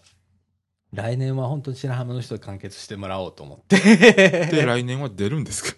[0.94, 3.76] 来年は本当に白浜の人で完結してもらおうと思って。
[4.46, 5.76] で、来年は出るんですか？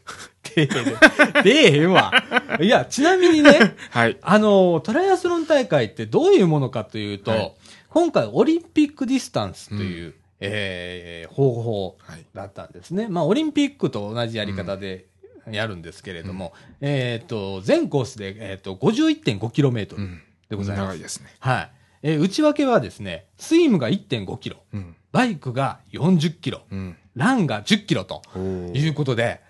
[0.54, 2.12] 出えへんわ。
[2.60, 4.16] いや、ちなみにね、 はい。
[4.22, 7.52] あの、トライアスロン大会ってどういうものかというと、はい
[7.90, 12.24] 今回オリンピックディスタンスという、えー方法はい。
[12.32, 13.08] だったんですね。
[13.08, 15.06] まあ、オリンピックと同じやり方で
[15.50, 20.22] やるんですけれども、えっ、と、全コースで、えっ、と、51.5km うん。
[20.48, 20.86] でございます。
[20.88, 21.34] 長いですね。
[21.40, 21.70] はい。
[22.02, 24.96] えー内訳はですね、スイムが 1.5km、うん。
[25.10, 26.96] バイクが 40km、うん。
[27.16, 28.38] ランが 10km とお
[28.72, 29.40] いうことで、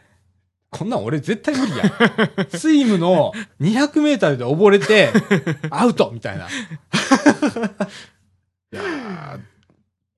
[0.71, 1.91] こんなん俺絶対無理やん。
[2.57, 5.11] スイムの200メーターで溺れて、
[5.71, 6.47] アウトみたいな。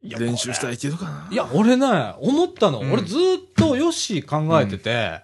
[0.05, 1.29] いや練習したらいけるかな。
[1.31, 1.87] いや、俺ね、
[2.19, 2.81] 思ったの。
[2.81, 5.23] うん俺ずーっとヨッシー考えてて、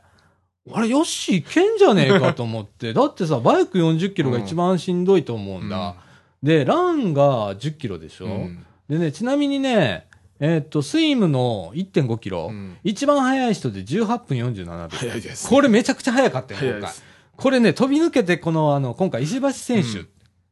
[0.73, 2.93] あれ、ヨッシーいけんじゃねえかと思って。
[2.95, 5.97] だってさ、バイク40キロが一番しんどいと思うんだ。
[6.43, 10.08] で、ランが10キロでしょ、うんでね、ちなみにね、
[10.41, 12.77] えーっと、スイムの1.5キロ、うん。
[12.85, 14.89] 一番速い人で18分47秒。
[14.89, 15.49] 早いです。
[15.49, 16.95] これめちゃくちゃ速かったよ、今回。
[17.37, 20.09] これね、飛び抜けて、この、あの、今回、石橋選手、うん。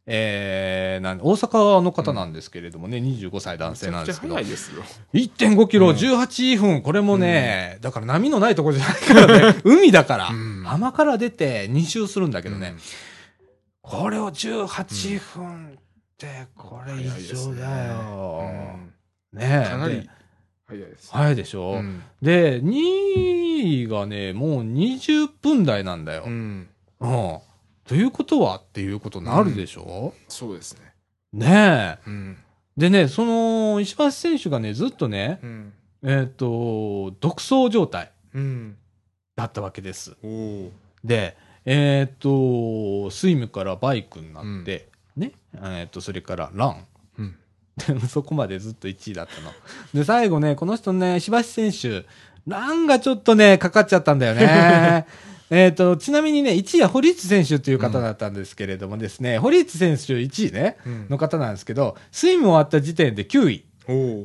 [0.09, 4.37] えー、なん大阪の方なんですけれどもね、25歳男性なんですけど。
[4.37, 5.51] めちゃくちゃ早、いですよ。
[5.55, 5.97] 1.5キロ、うん。
[5.97, 10.63] 18分、これもね、だから波のないところじゃないからね、 海だから、うん。
[10.65, 12.79] 浜から出て2周するんだけどね、うん。
[13.83, 15.79] これを18分っ
[16.17, 18.86] て、これ異常だよ。
[19.37, 19.71] うんねえ。
[19.71, 20.11] かなりで
[20.67, 21.13] 早いです。
[21.13, 26.25] 早いでしょ、うんで、2位がね、もう20分台なんだよ。
[26.27, 26.69] ううん。
[27.01, 27.41] ん。
[27.87, 30.93] ということはっていうことになるでしょ、そうですね。
[31.33, 32.09] ねえ。
[32.09, 32.37] うん。
[32.77, 35.73] でね、その、石橋選手がね、ずっとね、うん。
[36.03, 38.77] えっ、と、独走状態うん。
[39.37, 40.17] だったわけです。
[41.05, 46.87] で、えっ、と、スイムからバイクになって、ね、えっ、と、それからラン。
[48.09, 49.53] そこまでずっと1位だったの。
[49.95, 52.07] で、最後ね、この人ね、石橋選手、
[52.47, 55.07] ランがちょっとね、かかっちゃったんだよね。
[55.51, 63.65] えっと、ちなみにね、1位は堀内選手という方だったんですけれどもですね、堀内選手1位ね、うんの方なんですけど、スイム終わった時点で9位。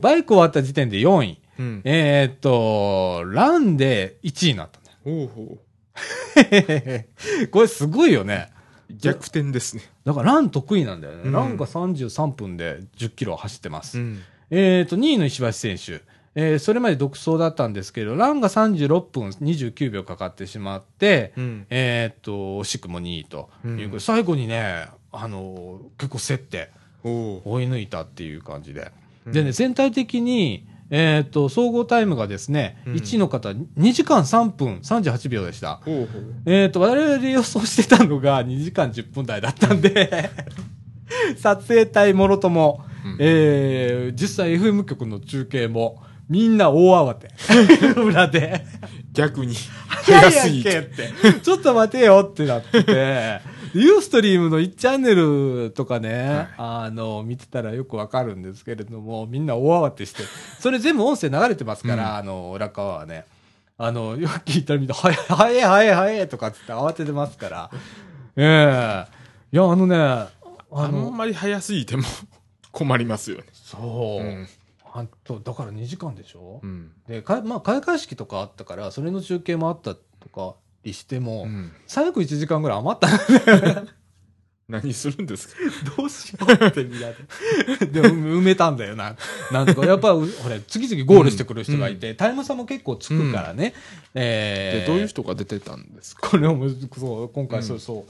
[0.01, 1.81] バイク終わった時点で4位、うん。
[1.83, 5.27] えーっと、ランで1位になったんだよ。
[7.51, 8.49] これすごいよね。
[8.99, 9.83] 逆転ですね。
[10.05, 11.21] だからラン得意なんだよね。
[11.25, 13.99] うんランが33分で10キロ走ってます。
[13.99, 14.19] ん。
[14.49, 16.01] えーっと、2位の石橋選手。
[16.33, 21.65] えーそれまで独走だったんですけど、ランが36分29秒かかってしまって、うん。
[21.69, 22.31] えーっと、
[22.61, 26.69] 惜しくも2位ということで、うん最後にね、あのー結構競って。
[27.03, 28.91] 追い抜いたっていう感じで。
[29.25, 35.81] うんでね、全体的に、えーっと、総合タイムがですね、うん1位の方、2時間3分38秒でした。
[35.87, 36.07] おお。
[36.45, 40.29] えっ、と、我々予想してたのが2時間10分台だったんで、
[41.37, 47.29] 撮影隊もろとも、うんえー、実際 FM 局の中継も、みんな大慌て。
[47.99, 48.65] 裏で。
[49.13, 49.55] 逆に。
[49.87, 50.89] 早すぎて。
[51.41, 53.41] ちょっと待てよってなってて、
[53.73, 60.23] ユーストリームの1チャンネルとかね、あの、見てたらよくわかるんですけれども、みんな大慌てして、
[60.59, 63.25] それ全部音声流れてますから、うんあの、裏側はね。
[63.77, 67.69] あの、よく聞いたらみんな、早い、早い、早い、早いとかっつって慌ててますから。
[68.35, 69.21] ええ
[69.53, 70.29] いや、あのね、あ
[70.71, 72.03] あんの、まり早すぎても
[72.71, 73.45] 困りますよね。
[73.53, 74.47] そう、うん。
[74.93, 76.91] あと、だから2時間でしょ、うん。
[77.07, 83.87] で、かまあ、開会式とかあったから、それの中継もあったとかにしても、うん最後1時間ぐらい余ったん
[84.69, 85.55] 何するんですか？
[85.97, 87.87] どうしようってみんなで。
[87.87, 89.17] で、埋めたんだよな。
[89.51, 89.85] なんとか。
[89.85, 93.73] やっぱ、ほれ、次々ゴールしてくる人がいて、タイム差も結構つくからね。
[94.15, 96.29] えー、で、どういう人が出てたんですか？
[96.29, 96.57] これを、
[96.97, 98.05] そう、今回、うんそうそ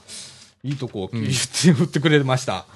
[0.64, 2.68] う、いいとこをうん言って、振ってくれました。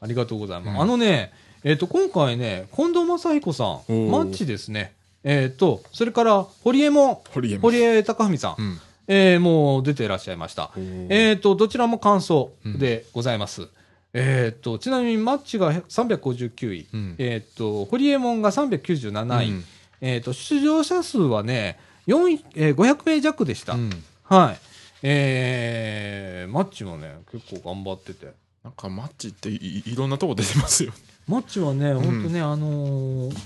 [0.00, 0.74] ありがとうございます。
[0.74, 1.30] うんあのね、
[1.64, 4.94] えっ、と、今回ね、近藤正彦さん、ーマッチですね。
[5.22, 8.80] えっ、と、それから、堀江も、堀江も堀江貴文さん、うん。
[9.06, 10.70] えーもう出ていらっしゃいました。
[10.76, 13.68] ええっ、と、どちらも完走でございます。
[14.12, 19.64] えっ、と、ちなみにマッチが359位、うんえっ、と、ホリエモンが397位、うん
[20.00, 23.74] えっ、と、出場者数はね、4位えー500名弱でした。
[23.74, 23.90] うん。
[24.24, 24.58] はい。
[25.02, 28.32] えー、マッチもね、結構頑張ってて。
[28.64, 30.96] なんかマッチっていいろんなとこ出てますよね。
[31.26, 32.00] マッチはね、ん。
[32.00, 33.36] ほんとね、あのー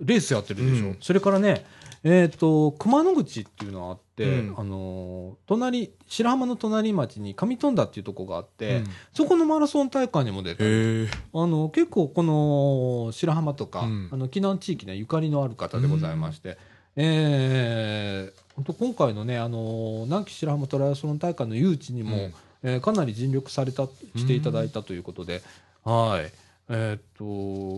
[0.00, 0.88] レースやってるでしょ。
[0.88, 0.96] うん。
[1.00, 1.64] それからね、
[2.04, 4.54] えっ、と、熊野口っていうのがあって、うん。
[4.58, 8.84] あのー隣、白浜の隣町に上富田っていうとこがあって、うん。
[9.14, 11.08] そこのマラソン大会にも出て。
[11.32, 14.08] あの、結構この白浜とか、うん。
[14.12, 16.58] あの、避難地域にはゆかりのある方でございまして、
[16.96, 22.22] えー、本当今回のね、あの、南紀白浜トライアスロン大会の誘致にも、うん。
[22.66, 23.84] えーかなり尽力された、
[24.16, 25.42] していただいたということで、
[25.84, 26.43] はい。
[26.68, 27.24] えーっと、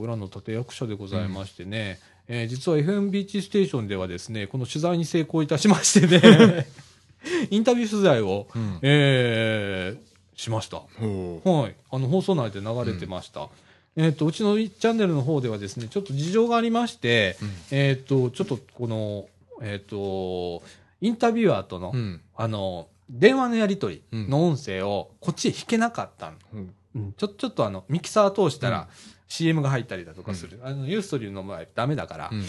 [0.00, 6.66] 裏の立役者でございましてね、えー実は FM ビーチステーションではですね、この取材に成功いたしましてね、
[7.50, 10.82] インタビュー取材を、うんえーしました。
[11.00, 11.74] ほはい。
[11.90, 13.48] あの、放送内で流れてました。
[13.96, 19.28] えっ、と、うちのチャンネルの方ではですね、ちょっと事情がありまして、うんえっ、と、ちょっとこの、
[19.62, 20.62] えっ、と、
[21.00, 21.96] インタビュアーとの、う。
[21.96, 22.20] うん。
[22.36, 26.36] あの、電話のやり取りの音声をこっちへ弾けなかったの。
[26.54, 28.88] うんうん、ちょ、ちょっとあの、ミキサー通したうんら
[29.28, 30.60] CM が入ったりだとかする。
[30.62, 32.44] あの、ユーストリームの場合ダメだから、うん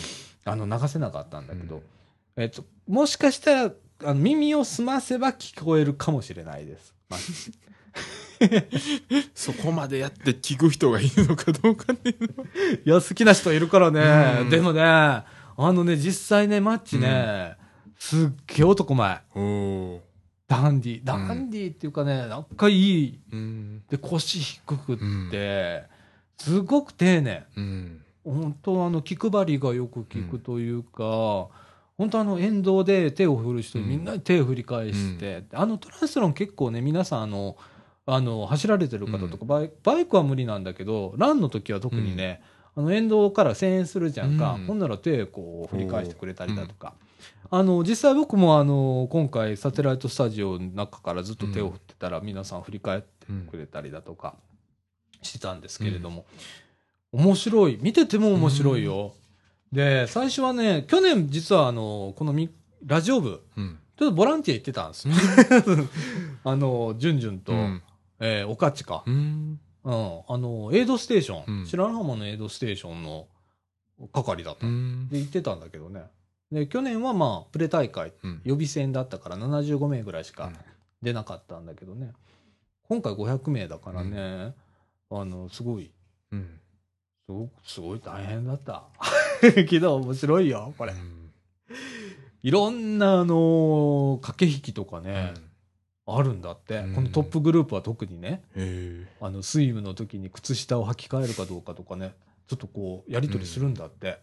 [0.45, 1.81] あの、流せなかったんだけど、うん
[2.37, 3.71] えっ、と、もしかしたら
[4.03, 6.93] あの耳を澄ませば聞こえるかもしれないです。
[7.09, 7.19] まあ
[9.33, 12.49] そこまでやって聞く人がいるのかどうかっていうのは。
[12.85, 14.41] いや、好きな人いるからね。
[14.41, 15.23] うんでもね、あ
[15.57, 17.55] のね、実際ね、マッチね、
[17.97, 19.21] すっげえ男前。
[20.47, 21.01] ダンディ。
[21.03, 23.19] ダンディっていうかね、なんかいい。
[23.31, 23.83] うん。
[23.89, 24.97] で、腰低くっ
[25.29, 25.83] て、
[26.37, 27.45] すごく丁寧。
[27.55, 28.01] うん。
[28.23, 31.47] 本当あの、気配りがよく聞くというか、
[31.97, 37.57] 本当あの、沿道で手を振る人みんなに手を振り返して、あの、トランスロン結構ね、皆さんあの、
[38.05, 42.41] あの、走られてる方とか、バイバイクは無理なんだけど、ランの時は特にね、
[42.75, 44.53] あの、沿道から声援するじゃんか。
[44.53, 46.93] うんほんなら手こう振り返してくれたりだとか。
[47.49, 54.35] あの、実際僕もあの、今回サテライトスタジオの中からずっと手を振ってたら、皆さん振り返ってくれたりだとか
[55.21, 56.25] してたんですけれども、
[57.11, 57.79] 面白い。
[57.81, 59.13] 見てても面白いよ。
[59.71, 62.49] で、最初はね、去年実はあの、このみ
[62.85, 63.79] ラジオ部、うん。
[63.97, 65.13] ちょっとボランティア行ってたんですよ。
[66.43, 67.81] あの、ジュンジュンと、うん。
[68.19, 69.03] えー、おかちか。
[69.05, 69.59] うん。
[69.83, 70.21] うん。
[70.27, 73.27] あの、エイドステーション、うん白良浜のエイドステーションの
[74.13, 74.67] 係だった。
[74.67, 75.07] うん。
[75.09, 76.03] で、行ってたんだけどね。
[76.51, 78.41] で、去年はまあ、プレ大会、うん。
[78.43, 80.51] 予備戦だったから75名ぐらいしか
[81.01, 82.13] 出なかったんだけどね。
[82.87, 84.53] 今回500名だからね、
[85.09, 85.91] あの、すごい、
[86.31, 86.59] うん。
[87.25, 88.85] すごく、すごい大変だった。
[89.67, 90.93] けど面白いよ、これ。
[92.43, 95.33] いろんな、あの駆け引きとかね、
[96.05, 99.07] あるんだって、うんこのトップグループは特にね、へえ。
[99.19, 102.13] あの、スイムの時に靴下を履き替えるかどうかとかね、
[102.47, 104.19] ちょっとこう、やり取りするんだって。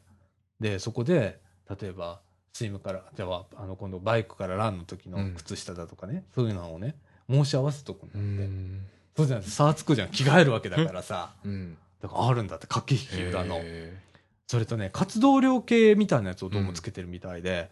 [0.59, 1.39] で、そこで、
[1.69, 2.21] 例えば、
[2.53, 6.95] スイムから、じゃあ、あの、今度バイクからランの時の靴下だとかね、そういうのをね、
[7.29, 8.45] 申し合わせとくんだうって。
[8.45, 8.87] ん。
[9.17, 10.09] そうじゃないと差つくじゃん。
[10.11, 11.35] 着替えるわけだからさ。
[11.45, 11.77] うん。
[12.01, 13.57] だからあるんだって、駆け引きがの。
[13.61, 13.97] へ
[14.47, 17.71] それとね、活動量計みたいなやつをどうもつけてるみたいで、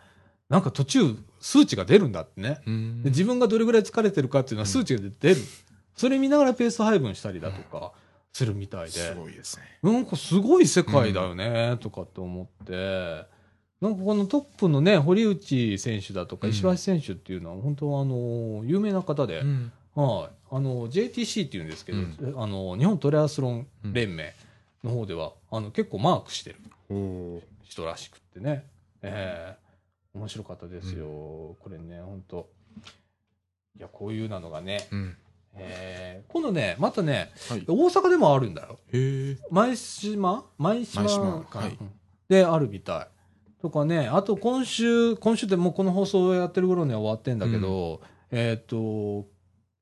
[0.48, 2.60] なんか途中、数値が出るんだってね。
[2.66, 5.40] で自分がどれぐらい疲れてるかっていうのは数値が出る。
[5.96, 7.92] それ見ながらペース配分したりだとか
[8.32, 9.62] するみたいすで、ごいですね。
[9.82, 13.24] なんかすごい世界だよね、とかって思って、
[13.82, 19.72] なんかこのトップのね、堀内選手だとかうん石橋選手っていうのは本当あの、有名な方で、ん。
[19.96, 20.54] はい。
[20.54, 24.32] あの、JTC っていうんですけど、うんあの、日本トレアスロン連盟
[24.84, 26.56] の方では、あの、結構マークしてる。
[27.64, 28.64] 人らしくってね。
[29.02, 29.62] ええ
[30.14, 31.06] 面白かったですよ。
[31.06, 32.48] これね、本当
[33.76, 35.16] いや、こういうなのがね、うん。
[35.56, 37.64] えー今度ね、またね、はい。
[37.66, 38.78] 大阪でもあるんだよ。
[38.92, 39.36] へえ。
[39.50, 40.44] 前島？
[40.56, 41.90] 前島はいうん
[42.28, 43.08] であるみたい。
[43.62, 48.00] とかね、あと今週、今週でもうこの放送やってる頃には終わってんだけど、
[48.30, 49.26] えっ、と、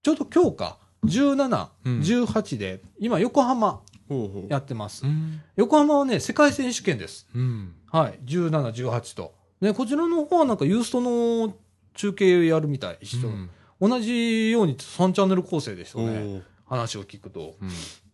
[0.02, 4.46] ちょうど今日か、17、うん18で、今横浜ほうほう。
[4.50, 5.06] やってます。
[5.06, 5.40] うん。
[5.56, 7.28] 横浜はね、世界選手権です。
[7.34, 7.74] うん。
[7.90, 8.18] はい。
[8.24, 9.34] 17、18と。
[9.60, 11.54] で、こちらの方はなんかユーストの
[11.94, 13.28] 中継やるみたい、一緒。
[13.28, 13.50] うん
[13.80, 16.12] 同じように3チャンネル構成でしたおね。
[16.18, 17.56] ー話を聞くと。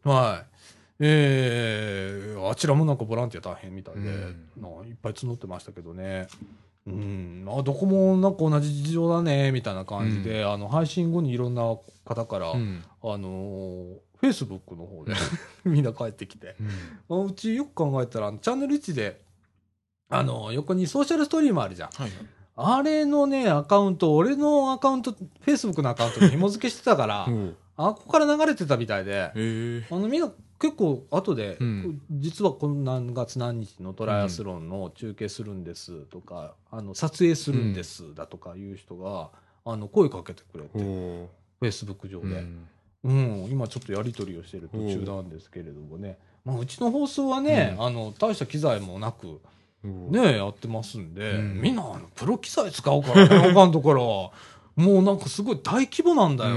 [0.04, 0.12] うん。
[0.12, 0.55] はい。
[0.99, 6.26] えー、あちらもなんかボランティア大変みたいで、うんないっぱい募ってましたけどね。
[6.86, 11.62] うん、あどこもなんか同じ事情だね、みたいな感じで、あの、配信後にいろんな
[12.05, 12.82] 方から、うん。
[13.03, 15.12] あのフェイスブックの方で
[15.64, 16.57] みんな帰ってきて、
[17.09, 17.22] うん。
[17.22, 19.20] あうちよく考えたら、チャンネル1で、
[20.09, 21.90] あの、横にソーシャルストリームあるじゃん。
[21.90, 22.11] はい。
[22.59, 29.32] あれのね、アカウント、俺のアカウント、フェイスブックのアカウントに紐付けしてたから、お ーあここから流れてたみたいで。
[29.90, 39.30] あのみんな結構後で、うん実はこん何月何日のトライアスロンの中継するんですとか、あの撮影するんですだとかいう人が、
[39.64, 40.78] あの声かけてくれて。
[40.78, 42.66] フェイスブック上で、うん。
[43.04, 49.40] うん今ちょっとやり取りをしてる途中なんですけれどもね、まあ、うちの放送はね、うんあの大した機材もなく、
[49.84, 54.32] ね、やってますんで、うんみんなあのプロ機材使うからね、あかんところ。
[54.76, 56.56] もうなんかすごい大規模なんだよ。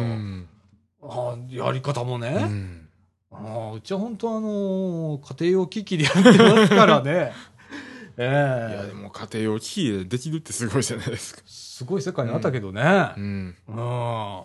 [1.02, 1.10] うん。
[1.12, 2.28] あやり方もね。
[2.42, 2.90] うん。
[3.32, 7.32] ああうちは本当あのー家庭用機器でやってますからね。
[8.18, 11.42] えいえや、でも家庭用機器でできるってすごいじゃないですか。
[11.46, 12.82] すごい世界にあったけどね。
[13.16, 13.56] うん。
[13.68, 14.42] うん。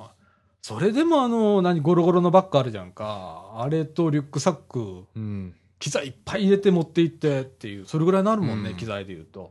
[0.63, 3.53] それでもあの、何、ゴロゴロのバッグあるじゃんか。
[3.57, 5.55] あれとリュックサック、うん。
[5.81, 9.51] 機材いっぱい入れて持って行ってっていう、それぐらいになるもんね、うん機材で言うと。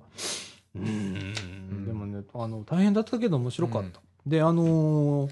[0.75, 3.99] うんんでもね、あの、大変だったけど面白かった。
[4.25, 5.31] で、あのー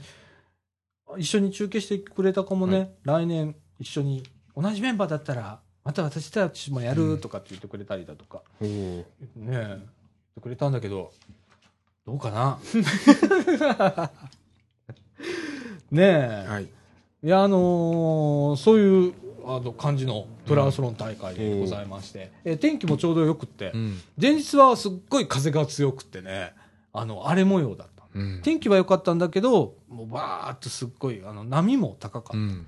[1.17, 4.23] 一緒に中継してくれた子もね、来年一緒に、
[4.55, 8.67] 同じメンバーだったら、また私たちもやるとかって言ってくれたりだとか、おお。
[8.67, 9.05] ね
[9.35, 9.79] え、言っ
[10.35, 11.11] てくれたんだけど、
[12.05, 12.59] どうかな？
[15.91, 16.63] ねえ、はい。
[16.63, 16.69] い
[17.23, 19.13] や、あのーそういう、
[19.45, 23.99] あの、感じのトライアスロン大会でございまして、え天気もちょうどよくって、うん。
[24.19, 26.53] 前日はすっごい風が強くってね、
[26.93, 28.41] あの、荒れ模様だっうん。
[28.43, 32.37] 天気は良かったんだけど、もうバーっとすっごい、あの、波も高かった。
[32.37, 32.67] うん。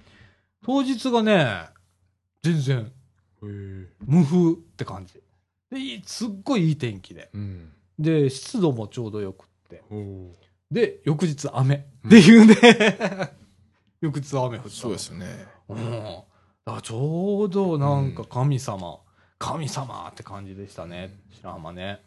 [0.66, 1.68] 当日がね、
[2.42, 2.92] 全然。
[3.42, 5.22] 無風って感じ。
[5.70, 7.30] で、すっごいいい天気で。
[7.34, 7.74] うん。
[8.00, 9.84] で、湿度もちょうどよくって。
[10.72, 11.88] で、翌日雨。
[12.04, 13.32] うんっていうね。
[14.02, 14.70] 翌日雨降ったの。
[14.70, 15.28] そうですよね。
[15.70, 15.80] うん。
[15.80, 19.00] だからちょうどなんか神様、
[19.38, 22.02] 神様って感じでしたね、白浜ね。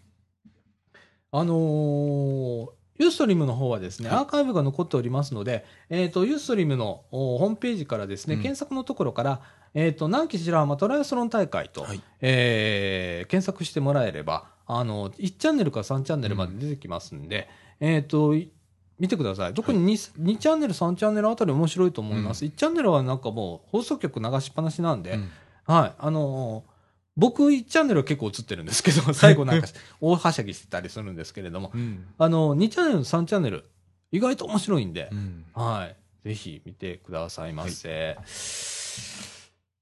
[1.33, 2.69] あのー
[2.99, 9.41] ユーストリームの方はですね、はいアーカイブが残っておりますので、えっ、と、ユーストリームのおホームページからですね、うん検索のところから、
[9.75, 12.01] えっ、と、南紀白浜トライアスロン大会と、はい。
[12.21, 17.49] えー検索してもらえれば、あの、1チャンネルから3チャンネルまで出てきますんで、
[17.81, 18.51] えっ、と、い
[18.99, 19.55] 見てください。
[19.55, 22.45] 特に 2, 2チャンネル、3チャンネルあたり面白いと思います。
[22.45, 25.29] 1チャンネルはなんかもう放送局流しっぱなしなんで、うん
[25.65, 25.93] はい。
[25.99, 26.76] あのー
[27.17, 29.69] 僕1チャンネルは結構映ってるんですけど、 最後なんか
[30.01, 32.07] 大はしゃぎしてたりするんですけれども、うん。
[32.19, 33.65] あの、2チャンネル、3チャンネル、
[34.13, 35.45] 意外と面白いんでう、ん。
[35.55, 35.97] はい。
[36.29, 38.19] ぜひ見てくださいませ。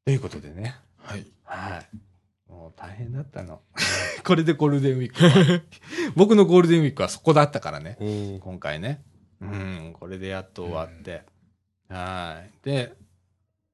[0.04, 1.26] ということでね、はい。
[1.44, 1.96] はい。
[2.48, 3.62] もう大変だったの。
[4.24, 5.62] これでゴールデンウィークは。
[6.14, 7.96] 僕のゴールデンウィークはそこだったからね。
[8.40, 9.02] 今回ね。
[9.40, 11.22] うん、これでやっと終わって。
[11.88, 12.50] はい。
[12.64, 12.94] で、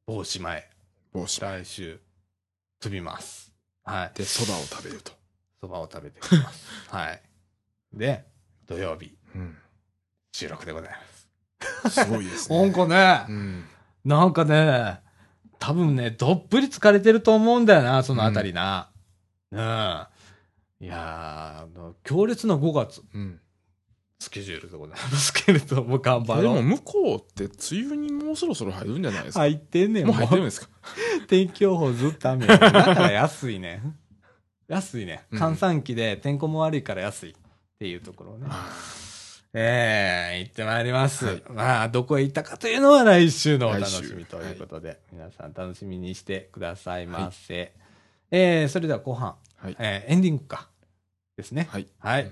[0.06, 0.70] 帽子前、
[1.12, 1.40] 帽子。
[1.40, 2.00] 来週、
[2.80, 3.49] 飛びます。
[3.90, 4.12] はい。
[4.14, 5.12] で、そばを食べると。
[5.60, 6.66] そばを食べてきます。
[6.88, 7.22] はい。
[7.92, 8.24] で、
[8.66, 9.56] 土曜日、うん。
[10.32, 12.04] 収録でございます。
[12.04, 12.72] すごいです なんね。
[12.72, 13.64] かね、うん。
[14.04, 15.00] なんかね、
[15.58, 18.90] 多分ね、どっぷり疲れてると思うんだよな、そのあたりな。
[19.50, 19.58] うん。
[19.58, 19.60] い
[20.86, 23.40] やーあの、強烈な5月、うん。
[24.20, 26.62] スケジュールでございますけれども、頑張でもろう。
[26.62, 29.40] 向こうって梅雨にもうそろそろ入るんじゃないですか？
[29.40, 30.68] 入ってんねん、もう入ってるんですか？
[31.26, 33.96] 天気予報ずっと雨やだから安いねん。
[34.68, 35.24] 安いね。
[35.32, 37.34] うん閑散期で天候も悪いから安いっ
[37.78, 38.46] ていうところをね。
[38.50, 38.70] あ
[39.52, 41.24] ええ行ってまいります。
[41.24, 47.72] はいまあ、どこへ行ったかというのは来週のお楽しみということで、皆さん楽しみにしてくださいませ。
[48.30, 49.76] えーそれでは後半、ーはい。
[49.80, 50.68] えーエンディングか。
[51.36, 51.66] ですね。
[51.70, 51.86] はい。
[51.98, 52.30] はい。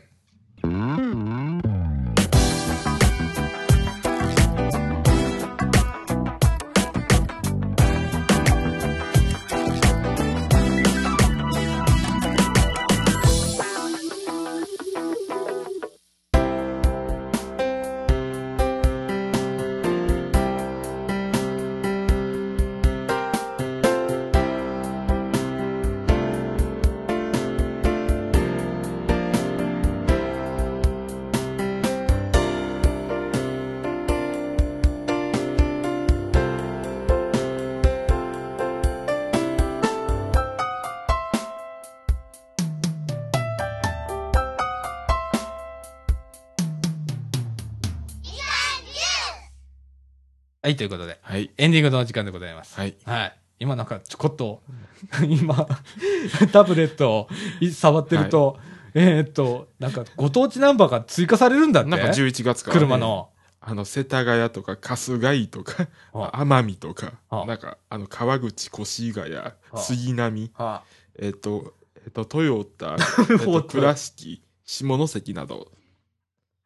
[50.69, 51.51] はい、ということで、はい。
[51.57, 52.79] エンディングのお時間でございます。
[52.79, 52.95] はい。
[53.07, 53.39] はい。
[53.59, 54.61] 今なんかちょこっと、
[55.27, 55.67] 今、
[56.53, 57.29] タブレットを
[57.63, 58.59] い触ってると、
[58.93, 61.89] えーっと、なんかご当地ナンバーが追加されるんだって？
[61.89, 62.81] なんか11月から、ね。
[62.81, 62.99] 車。
[62.99, 63.31] の。
[63.63, 69.35] あの、世田谷とか、春日井とか、あ奄美とかあ、なんか、あの、川口、越谷、
[69.75, 70.83] 杉並、は
[71.19, 71.73] えっと、
[72.05, 72.99] えっと、トヨタ、
[73.31, 75.73] えっと、倉敷、下関など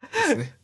[0.01, 0.62] ですね。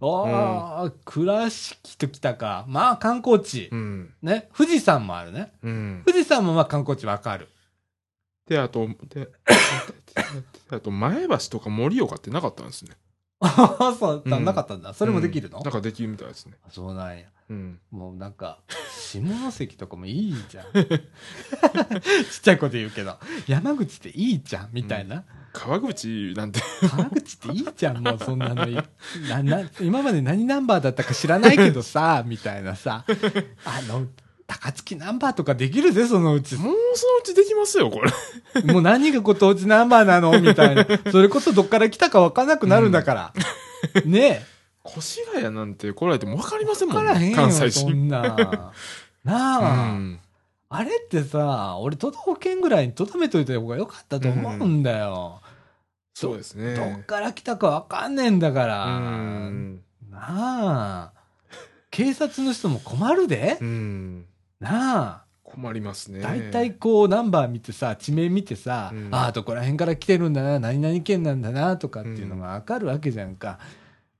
[0.00, 2.64] ああ、倉敷と来たか。
[2.68, 3.68] まあ観光地。
[3.70, 4.14] うん。
[4.22, 4.48] ね？
[4.56, 5.52] 富士山もあるね。
[5.62, 6.02] うん。
[6.06, 7.48] 富士山もまあ観光地わかる。
[8.46, 9.28] で、あと、で、
[10.70, 12.92] あと、前橋とか盛岡ってなかったんですね。
[13.40, 14.92] ああ、そう、うんなかったんだ。
[14.92, 16.54] それもできるの、うんなんかできるみたいですね。
[16.70, 17.26] そうなんや。
[17.48, 17.78] うん。
[17.90, 18.58] もうなんか、
[18.90, 19.20] 下
[19.50, 20.64] 関とかもいいじゃん。
[20.74, 25.24] ちっちゃい子で言うけど、山口っていいじゃん、みたいな。
[25.52, 28.74] 川口なんて、川口っていいじゃん、もうそんなのい
[29.28, 29.62] なな。
[29.80, 33.04] 今まで何ナンバーだったか知らないけどさ、 みたいなさ。
[33.64, 34.06] あの、
[34.46, 36.56] 高槻ナンバーとかできるぜ、そのうち。
[36.56, 38.72] もうそのうちできますよ、これ。
[38.72, 40.40] もう何がご当地ナンバーなの？
[40.40, 40.86] みたいな。
[41.10, 43.32] それこそどっから来たかわかんなくなるんだから。
[44.04, 44.44] ね
[44.84, 46.92] 越谷なんて来られても分かりませんえ。
[46.92, 47.32] もんね。
[47.34, 47.90] 関西そ人。
[47.90, 48.72] んな。
[49.24, 49.92] なあ。
[49.92, 50.20] うん。
[50.72, 55.40] あれってさ、俺都道府県ぐらいに留めといた方がよかったと思うんだよ。
[56.14, 56.74] そうですね。
[56.74, 58.86] どっから来たかわかんねえんだから。
[58.86, 59.82] うん。
[60.10, 61.12] なあ。
[61.90, 63.64] 警察の人も困るでう。
[63.64, 64.26] ん。
[64.60, 65.24] なあ。
[65.42, 66.20] 困りますね。
[66.20, 73.58] 大体こうナンバー見てさ、地名見てさ、うんああ、どこら辺から来てるんだな、何々県なんだな、とかっていうのがわかるわけじゃんか。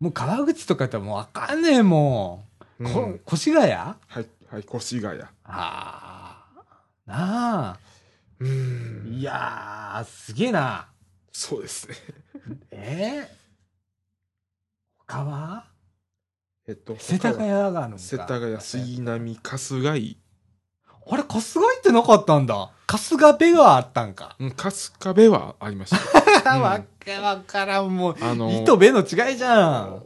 [0.01, 2.46] もう川口とかってもうわかんねえも
[2.80, 2.84] ん。
[2.86, 3.72] うんこ越谷？
[3.72, 5.20] あはい、はい、越谷。
[5.44, 6.10] あ。
[7.11, 7.79] なあ。
[8.39, 9.09] うん。
[9.19, 10.89] いやー、すげえな。
[11.33, 11.95] そうですね。
[12.71, 13.21] え？
[13.23, 13.27] ー、
[15.07, 15.65] 他は？
[16.69, 17.99] えっと、世田谷がある。
[17.99, 20.19] 世田谷、杉並、春日井、
[21.11, 22.71] あれ、春日井ってなかったんだ。
[22.87, 24.37] 春日部があったんか。
[24.39, 25.91] うん、春日部はありまし
[26.43, 26.55] た。
[26.55, 28.17] う んわけわからん、もう。
[28.21, 30.03] あの、井と部の違いじゃん。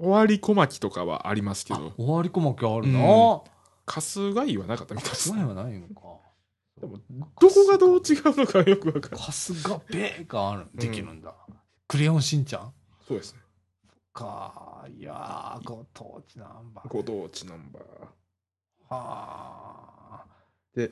[0.00, 3.00] 終わり小牧とかはありますけあど、、終わり小牧あるな。
[3.00, 3.49] うん
[3.90, 5.42] 春日井はなかったみたいです春。
[5.46, 5.92] 日井はないのか。
[6.80, 6.98] でも
[7.40, 9.26] どこがどう違うのかよくわからない。
[9.26, 9.62] 春日
[10.22, 11.34] 部がある、できるんだ。
[11.88, 12.72] クレヨンしんちゃん？
[13.06, 13.40] そうですね。
[14.12, 14.86] か。
[14.96, 16.88] いやー、ご当地ナンバー。
[16.88, 17.84] ご当地ナンバー。
[18.94, 20.24] は
[20.74, 20.90] で、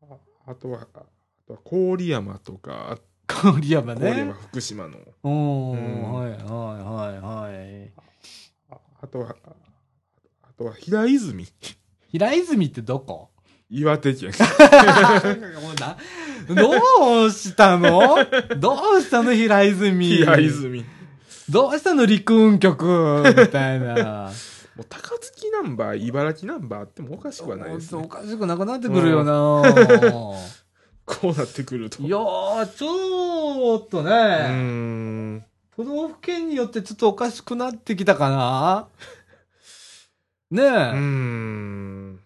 [0.00, 0.16] あ
[0.46, 1.04] あとは、あ
[1.46, 1.58] とは
[1.96, 3.52] 郡山とか、ー。
[3.52, 4.32] 郡山郡山ね。
[4.32, 7.92] 福島の、おー、うんはいはいはいはい。
[9.00, 9.36] あとは
[10.70, 11.46] 平泉、
[12.10, 13.30] 平泉ってどこ？
[13.70, 14.32] 岩手県。
[16.54, 18.18] どうしたの？
[18.58, 20.16] どうしたの平泉？
[20.16, 20.84] 平泉。
[21.48, 23.22] どうしたの陸運局？
[23.36, 24.30] みたいな。
[24.76, 28.08] もう高槻ナンバー、茨城ナンバーあってもおかしくはないですおね。
[28.08, 29.32] かしくなくなってくるよな、
[31.04, 32.02] こうなってくると。
[32.02, 35.44] いやー、ちょっとね、ん。
[35.76, 38.86] 都道府県によってちょっとおかしくなってきたかな？
[40.52, 42.20] ねえ、うーん。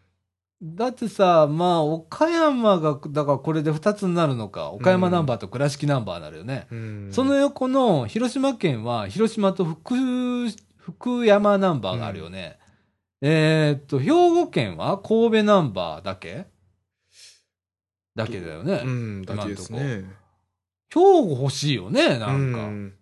[0.62, 4.70] だってさ、まあ、岡山が、だからこれで2つになるのか。
[4.70, 6.66] 岡山ナンバーと倉敷ナンバーになるよね。
[6.70, 9.94] うんその横の広島県は、広島と福、
[10.78, 12.58] 福山ナンバーがあるよね。
[13.22, 16.46] えーっと、兵庫県は神戸ナンバーだけ？
[18.16, 18.82] だけだよね。
[18.84, 20.04] うん、だけですね。
[20.88, 22.58] 兵庫欲しいよね、なうんか。
[22.66, 22.92] ん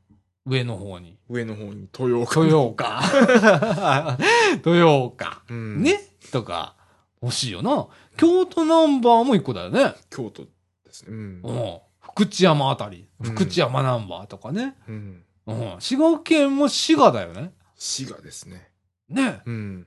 [0.46, 1.16] 上の方に。
[1.28, 2.40] 上の方に豊岡。
[2.44, 3.00] 豊岡。
[4.64, 5.42] 豊岡。
[5.48, 5.98] うんね？
[6.32, 6.74] とか、
[7.22, 7.86] 欲しいよな。
[8.16, 9.94] 京都ナンバーも一個だよね。
[10.10, 10.50] 京都で
[10.92, 11.08] すね。
[11.10, 11.52] うんう。
[11.52, 11.78] ん。
[12.00, 13.06] 福知山あたり。
[13.20, 14.76] うん福知山ナンバーとかね。
[14.88, 15.24] うん。
[15.46, 15.76] うん。
[15.80, 17.52] 滋賀県も滋賀だよね。
[17.76, 18.70] 滋賀ですね。
[19.08, 19.40] ね？
[19.46, 19.86] うん。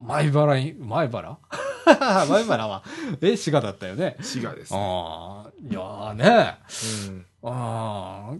[0.00, 1.38] 前原い、前原？
[2.28, 2.84] 前原は、
[3.20, 4.16] え、滋賀だったよね。
[4.20, 4.78] 滋賀ですね。
[4.80, 6.58] ああ、いやーね。
[7.08, 7.26] うん。
[7.42, 8.36] ああ、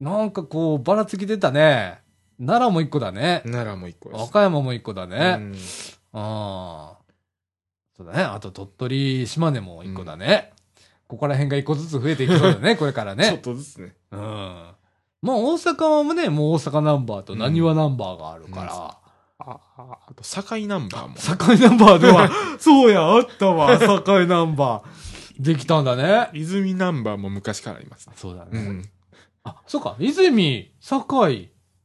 [0.00, 2.00] なんかこう、ばらつき出たね。
[2.38, 3.42] 奈良も一個だね。
[3.44, 4.20] 奈良も一個です。
[4.20, 5.36] 和歌山も一個だね。
[5.40, 5.54] うん
[6.12, 6.98] ああ。
[7.96, 8.22] そうだね。
[8.22, 10.52] あと鳥取、島根も一個だね。
[11.08, 13.38] ここら辺が一個ずつ増えていきそうだね、 これからちょっね。
[13.38, 13.96] とずつね。
[14.12, 14.20] うん。
[14.20, 18.72] まあ大阪はね、もう大阪ナンバーと何和ナンバーがあるから。
[18.74, 18.98] あ、
[19.40, 19.60] あ
[20.08, 21.14] あと、堺ナンバーも。
[21.58, 22.28] 境ナンバーでは、
[22.60, 25.42] そうや、あったわ、境ナンバー。
[25.42, 26.30] できたんだね。
[26.34, 28.12] 泉ナンバーも昔からありますね。
[28.16, 28.50] そうだね。
[28.52, 28.88] うん。
[29.44, 30.98] あ、そうか、泉、境、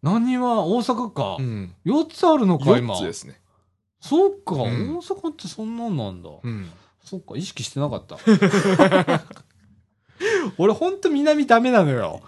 [0.01, 1.37] 何は大阪か。
[1.39, 1.73] うん。
[1.85, 2.97] 4つあるのか、今4。
[2.99, 3.39] つですね。
[4.01, 6.29] そうか、うん大阪ってそんなんなんだ。
[6.43, 6.69] うん。
[7.03, 8.17] そっか、意識してなかった。
[10.57, 12.21] 俺ほんと南ダメなのよ。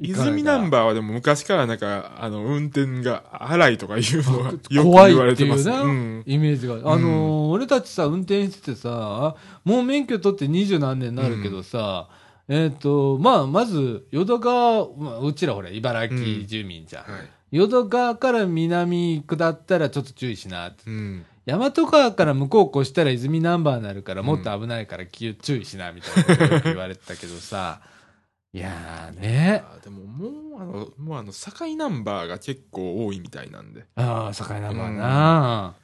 [0.00, 5.76] 泉ナンバーはでも昔からなんか、あの、運転が荒いとかいうのはよく言怖いわれっていますね。
[5.76, 6.22] うん。
[6.26, 6.74] イメージが。
[6.74, 12.08] あのー俺たちさ、運転しててさ、もう免許取って二十何年になるけどさ、
[12.48, 17.04] えっ、と、まあ、まず、淀川、まあ、うちらほら、茨城住民じゃん。
[17.04, 17.30] はい。
[17.50, 20.82] 淀川から南下ったらちょっと注意しなって。
[20.86, 21.24] うん。
[21.46, 27.80] 大和川から向こう越したら泉ナンバーになるからもっと危ないから注意しなみたいなこと言われてたけどさ。
[28.52, 29.64] いやーね。
[29.66, 33.84] あでももう、あの、もうあの、堺ナンバーが結構多いみたいなんで。
[33.96, 35.66] ああ、境ナンバーな。
[35.66, 35.74] あ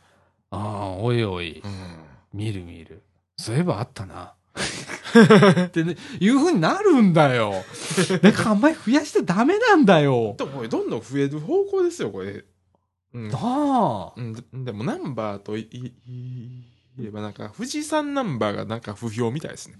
[0.50, 1.60] あ、おいおい。
[1.64, 1.98] うん。
[2.32, 3.02] 見る見る。
[3.36, 4.34] そういえばあったな。
[5.66, 7.52] ってね、いう風になるんだよ。
[8.22, 10.34] だからあんまり増やしてダメなんだよ。
[10.38, 12.44] でもこれどんどん増える方向ですよ、これ。
[13.14, 13.38] うんな。
[13.40, 14.12] あ。
[14.16, 15.92] うん、ででもナンバーといいい
[16.98, 19.76] 言えばなんか富士山ナンバーがなんか不評みたいですね。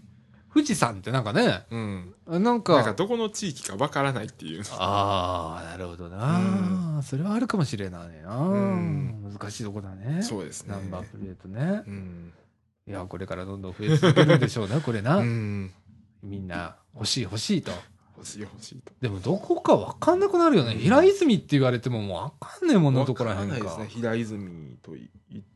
[0.52, 2.14] 富士山ってなんかね、うん。
[2.26, 4.64] なんなんかか、どこの地域かわからないっていう。
[4.72, 7.00] ああ、なるほどな。
[7.04, 8.36] それはあるかもしれないな。
[8.42, 10.22] ん難しいとこだね。
[10.22, 10.74] そうですね。
[10.74, 11.82] ナンバープレートね。
[11.86, 12.32] うん。
[12.86, 15.16] いや、これからどんどん増え続けるんでしょうね、 これな。
[15.16, 15.72] うん。
[16.22, 17.72] みんな、欲しい欲しいと。
[18.16, 18.92] 欲しい欲しいと。
[19.00, 20.74] でも、どこかわかんなくなるよね。
[20.74, 23.42] 平泉って言われてももうわかんねえもんな、どこらへんか。
[23.42, 24.00] わからないですね。
[24.00, 24.92] 平泉と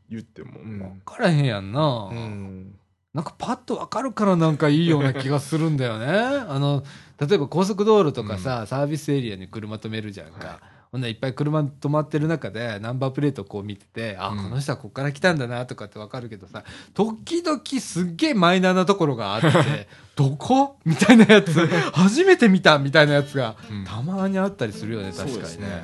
[0.09, 0.51] 言っても。
[0.59, 1.01] ん。
[1.05, 2.09] からへんやんな。
[2.11, 2.75] うん。
[3.13, 6.07] なんかパッとわかるからなんかいいような気がするんだよね。
[6.07, 6.83] あの、
[7.19, 10.47] 例えば高速道路とかさ、サービスエリアに車止めるじゃんか。
[10.47, 16.63] はいほんならいっぱい車止まってる中でナンバープレートこう見てて、あ、うんこの人はここから来たんだなとかってわかるけどさ、
[16.93, 20.77] 時々すっげえマイナーなところがあって、 どこ？
[20.85, 21.51] みたいなやつ、
[21.91, 25.83] 初めて見たみたいなやつがうんたまにあったりするよね、確かにね。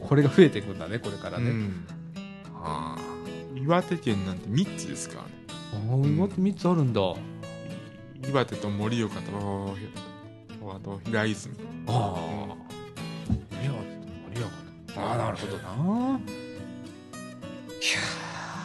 [0.00, 1.50] これが増えていくんだね、これからね。
[1.50, 1.86] うん
[2.62, 2.96] あ
[3.56, 5.16] 岩手県なんて3つですか？
[5.16, 5.22] ら
[5.96, 6.04] ね。
[6.04, 7.00] あ、岩手3つあるんだ。
[8.28, 9.76] 岩手と盛岡と、
[10.74, 11.54] あと平泉。
[11.86, 12.16] あ
[12.50, 12.79] あ。
[15.00, 16.20] ああ、なるほどな。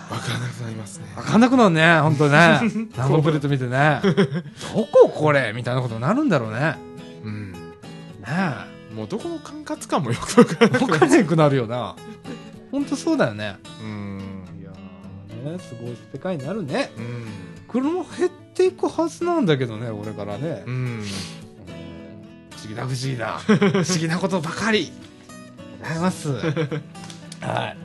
[0.09, 1.05] わからなくなりますね。
[1.15, 2.31] わかんなくなるね、ほんとね。
[2.31, 4.01] ナンバープレート見てね。
[4.75, 6.75] どここれみたいなことになるんだろうね。
[7.23, 7.51] うん。
[7.51, 7.57] ね
[8.93, 10.69] もうどこの管轄かもよくわからえ。
[10.69, 11.95] なくなわかんなくなるよな。
[12.71, 13.57] ほんとそうだよね。
[13.81, 14.45] うん。
[14.59, 16.91] いやーね、すごい世界になるね。
[16.97, 17.25] うん。
[17.67, 20.63] 車減っていくはずなんだけどね、俺からね。
[20.65, 20.73] うん。
[20.73, 21.03] うん
[22.55, 24.91] 不思議な不思議な不思議なことばかり
[25.87, 26.29] ございます。
[26.33, 26.51] はい。
[27.41, 27.77] はい。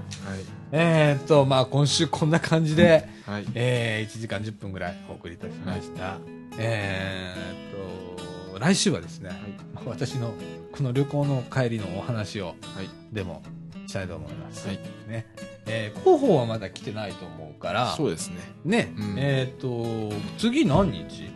[0.72, 3.46] えー、っとまあ今週こんな感じで、はい。
[3.54, 6.18] えー、1時間10分ぐらいお送りいたしました、
[6.56, 9.30] えー、っと来週はですね、
[9.74, 10.32] まあ私の
[10.72, 12.88] この旅行の帰りのお話をはい。
[13.12, 13.42] でも
[13.86, 14.78] したいと思います、はい。
[15.08, 15.26] ね。
[15.66, 18.36] えー、広報はまだ来てないと思うからそうですね。
[18.64, 19.14] ね、うん。
[19.18, 21.28] えー、っと次何日？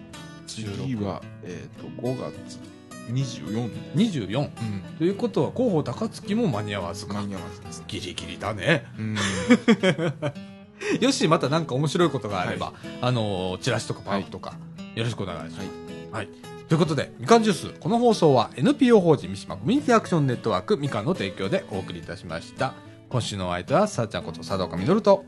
[0.47, 2.61] 次は、えっ、と、5月
[3.09, 4.51] 24 24うん。
[4.99, 7.15] ということは広報高槻も間に合わずか。
[7.15, 7.81] 間に合わずです。
[7.81, 7.85] ね。
[7.89, 8.87] ギリギリだね。
[8.99, 9.17] うん。
[11.01, 14.59] よしまた何か面白いことがあれば、あのーチラシとかパンフとか、
[14.95, 15.69] よろしくお願いします、
[16.13, 16.29] はい。
[16.69, 17.81] ということでみかんジュース。
[17.81, 22.75] この放送は NPO 法人三島コミュニティアクションネットワークみかんの提供でお送りいたしました。
[23.09, 25.25] 今週のお相手はさあちゃんこと佐藤かみのると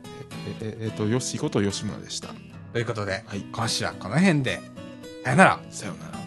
[0.61, 2.29] え、え、えっ、と、よしこと吉村でした。
[2.73, 3.41] ということで、はい。
[3.53, 4.61] 今週はこの辺で。
[5.25, 5.61] さよなら。
[5.71, 6.26] さようなら。